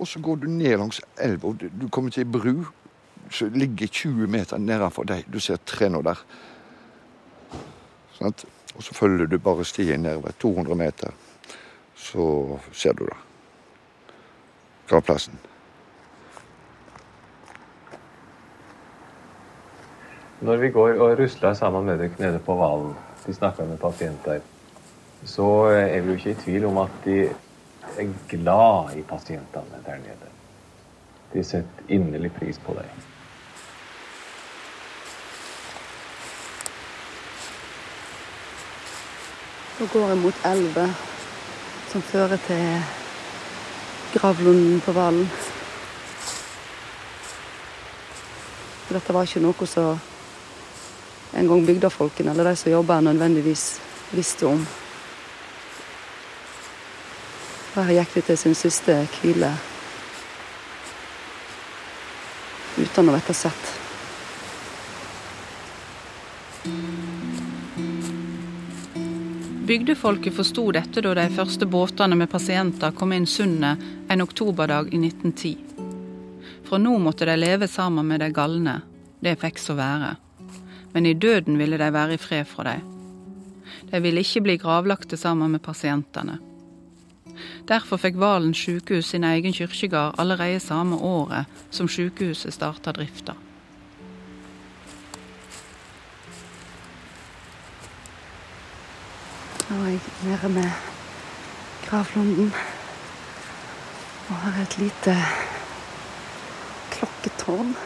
Og 0.00 0.08
så 0.08 0.20
går 0.20 0.36
du 0.36 0.48
ned 0.48 0.76
langs 0.78 1.00
elva. 1.18 1.52
Du 1.80 1.88
kommer 1.88 2.10
til 2.10 2.24
ei 2.24 2.30
bru 2.30 2.64
som 3.30 3.52
ligger 3.52 3.86
20 3.86 4.26
meter 4.26 4.58
nedenfor 4.58 5.04
deg. 5.04 5.24
Du 5.32 5.40
ser 5.40 5.60
tre 5.64 5.88
nå 5.88 6.02
der. 6.02 6.20
Sant? 8.18 8.44
Og 8.76 8.82
så 8.82 8.94
følger 8.94 9.26
du 9.26 9.38
bare 9.38 9.64
stien 9.64 10.02
nedover 10.02 10.32
200 10.40 10.76
meter. 10.76 11.12
Så 11.96 12.58
ser 12.72 12.92
du 12.92 13.04
det. 13.04 13.16
Gravplassen. 14.88 15.38
Når 20.40 20.56
vi 20.56 20.68
går 20.68 21.00
og 21.00 21.18
rusler 21.18 21.54
sammen 21.54 21.86
med 21.86 21.98
dere 21.98 22.20
nede 22.20 22.38
på 22.44 22.54
Valen, 22.54 22.92
de 23.26 23.34
snakker 23.34 23.64
med 23.64 23.78
pasienter, 23.80 24.40
så 25.24 25.48
er 25.72 26.00
vi 26.00 26.12
jo 26.12 26.16
ikke 26.16 26.30
i 26.30 26.42
tvil 26.44 26.64
om 26.68 26.78
at 26.78 27.02
de 27.04 27.22
er 27.24 28.12
glad 28.28 28.96
i 28.96 29.02
pasientene 29.02 29.80
der 29.86 29.98
nede. 30.04 30.32
De 31.32 31.44
setter 31.44 31.88
inderlig 31.88 32.32
pris 32.36 32.58
på 32.58 32.76
deg. 32.76 33.15
Da 39.76 39.84
går 39.92 40.08
jeg 40.08 40.16
mot 40.16 40.44
elva 40.48 40.86
som 41.90 42.00
fører 42.00 42.40
til 42.46 42.62
gravlunden 44.14 44.80
på 44.80 44.94
Valen. 44.96 45.28
Dette 48.88 49.12
var 49.12 49.28
ikke 49.28 49.44
noe 49.44 49.68
som 49.68 50.00
en 51.36 51.52
gang 51.52 51.68
bygdefolkene 51.68 52.32
eller 52.32 52.48
de 52.48 52.56
som 52.56 52.72
jobba 52.72 53.02
nødvendigvis 53.04 53.68
visste 54.16 54.48
om. 54.48 54.66
Her 57.76 57.96
gikk 57.98 58.14
de 58.16 58.28
til 58.30 58.44
sin 58.46 58.56
siste 58.56 59.02
hvile 59.18 59.52
uten 62.80 63.12
å 63.12 63.20
bli 63.20 63.36
sett. 63.36 63.76
Bygdefolket 69.66 70.34
forsto 70.34 70.68
dette 70.70 71.02
da 71.02 71.10
de 71.18 71.24
første 71.34 71.66
båtene 71.66 72.14
med 72.14 72.28
pasienter 72.30 72.92
kom 72.94 73.10
inn 73.16 73.24
sundet 73.26 73.80
en 74.12 74.22
oktoberdag 74.22 74.92
i 74.94 75.00
1910. 75.00 75.56
Fra 76.68 76.78
nå 76.78 76.92
måtte 77.02 77.26
de 77.26 77.34
leve 77.34 77.66
sammen 77.66 78.06
med 78.06 78.22
de 78.22 78.28
galne. 78.30 78.76
Det 79.18 79.32
fikk 79.40 79.58
så 79.58 79.74
være. 79.74 80.12
Men 80.94 81.08
i 81.10 81.16
døden 81.18 81.58
ville 81.58 81.80
de 81.82 81.88
være 81.96 82.14
i 82.14 82.20
fred 82.22 82.46
fra 82.46 82.68
dem. 82.68 82.84
De 83.90 84.02
ville 84.04 84.22
ikke 84.22 84.44
bli 84.46 84.56
gravlagte 84.62 85.18
sammen 85.18 85.50
med 85.50 85.64
pasientene. 85.66 86.38
Derfor 87.66 87.98
fikk 87.98 88.22
Valen 88.22 88.54
sykehus 88.54 89.10
sin 89.10 89.26
egen 89.26 89.56
kirkegård 89.56 90.14
allerede 90.22 90.62
samme 90.62 91.00
året 91.02 91.50
som 91.74 91.90
sykehuset 91.90 92.54
starta 92.54 92.94
drifta. 92.94 93.34
Nå 99.68 99.76
er 99.76 99.86
jeg 99.86 100.00
nede 100.22 100.48
med 100.48 100.70
gravlunden. 101.86 102.54
Og 104.28 104.36
her 104.36 104.60
er 104.60 104.62
et 104.62 104.78
lite 104.78 105.16
klokketårn. 106.90 107.76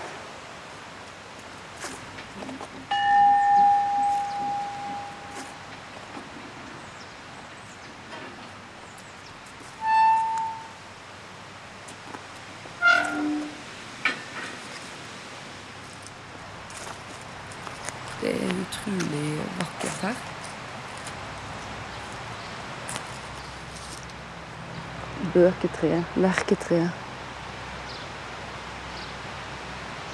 Bøketre, 25.40 26.04
lerketre. 26.20 26.82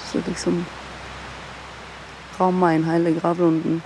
Så 0.07 0.23
liksom 0.23 0.61
rammer 2.39 2.77
inn 2.77 2.85
hele 2.87 3.11
gravlunden. 3.19 3.81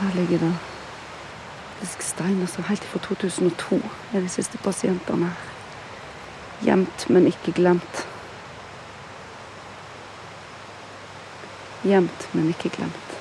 Her 0.00 0.16
ligger 0.16 0.46
det 0.46 0.54
steiner 2.14 2.46
som 2.46 2.64
helt 2.64 2.84
fra 2.84 2.98
2002 2.98 3.80
er 4.12 4.20
de 4.20 4.28
siste 4.28 4.58
pasientene 4.58 5.26
her. 5.26 5.50
Gjemt, 6.64 7.08
men 7.10 7.26
ikke 7.26 7.52
glemt. 7.52 8.06
Gjemt, 11.84 12.28
men 12.32 12.48
ikke 12.48 12.70
glemt. 12.78 13.18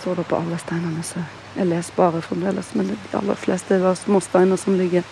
Står 0.00 0.20
det 0.20 0.26
på 0.30 0.38
alle 0.38 0.58
steinene. 0.62 1.02
Så 1.56 1.64
leser 1.64 1.96
bare 1.96 2.20
fremdeles, 2.22 2.74
men 2.74 2.88
de 2.92 3.16
aller 3.16 3.34
fleste 3.34 3.78
var 3.80 3.94
små 3.96 4.20
steiner 4.20 4.56
som 4.60 4.76
ligger 4.76 5.02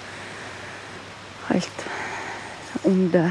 helt 1.49 1.87
under 2.85 3.31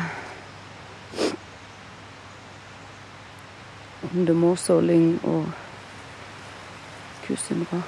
Under 4.13 4.33
måse 4.33 4.73
og 4.73 4.83
lyng 4.83 5.15
og 5.25 5.45
kusimra. 7.23 7.79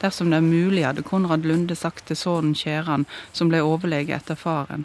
Dersom 0.00 0.28
det 0.30 0.36
er 0.36 0.44
mulig, 0.44 0.84
hadde 0.84 1.06
Konrad 1.06 1.46
Lunde 1.46 1.76
sagt 1.76 2.06
til 2.10 2.16
sønnen 2.16 2.52
Kjæran, 2.58 3.06
som 3.32 3.48
ble 3.48 3.62
overlege 3.64 4.16
etter 4.18 4.36
faren, 4.36 4.84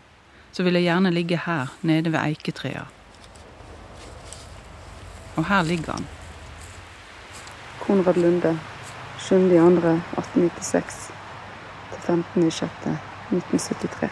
så 0.51 0.63
ville 0.63 0.79
jeg 0.79 0.91
gjerne 0.91 1.11
ligge 1.11 1.41
her, 1.47 1.73
nede 1.81 2.13
ved 2.13 2.21
eiketrea. 2.21 2.85
Og 5.35 5.45
her 5.49 5.63
ligger 5.67 5.97
han. 5.99 6.07
Konrad 7.91 8.15
Lunde, 8.17 8.57
7.2.1896 9.19 11.11
til 11.91 11.99
15.6.1973. 12.05 14.07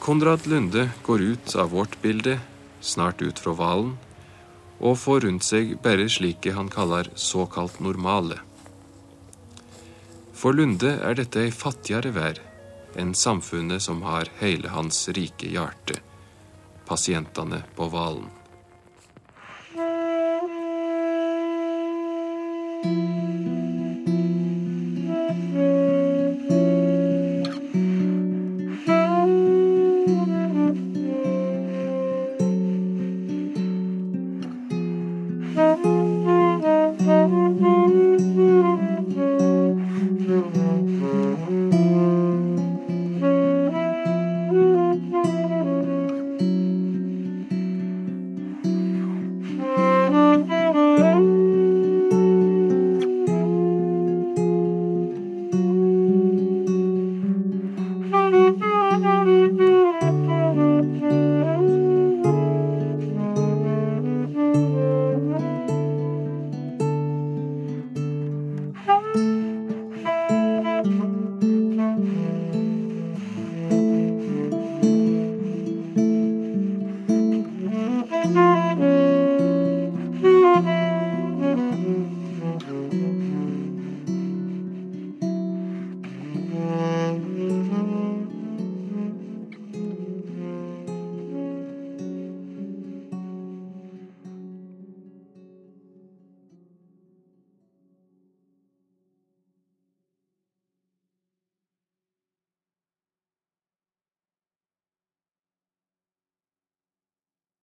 Konrad 0.00 0.46
Lunde 0.48 0.88
går 1.04 1.20
ut 1.20 1.52
av 1.52 1.76
vårt 1.76 2.00
bilde, 2.00 2.40
snart 2.80 3.20
ut 3.20 3.36
fra 3.44 3.52
hvalen, 3.52 4.00
og 4.80 4.96
får 5.04 5.28
rundt 5.28 5.44
seg 5.44 5.76
bare 5.84 6.08
slike 6.08 6.56
han 6.56 6.72
kaller 6.72 7.12
såkalt 7.12 7.76
normale. 7.84 8.45
For 10.36 10.52
Lunde 10.52 10.98
er 11.00 11.16
dette 11.16 11.46
ei 11.46 11.52
fattigere 11.54 12.12
vær 12.12 12.40
enn 13.00 13.14
samfunnet 13.16 13.84
som 13.84 14.02
har 14.04 14.28
hele 14.40 14.68
hans 14.72 14.98
rike 15.16 15.48
hjerte, 15.52 15.96
pasientene 16.88 17.62
på 17.76 17.88
hvalen. 17.92 18.28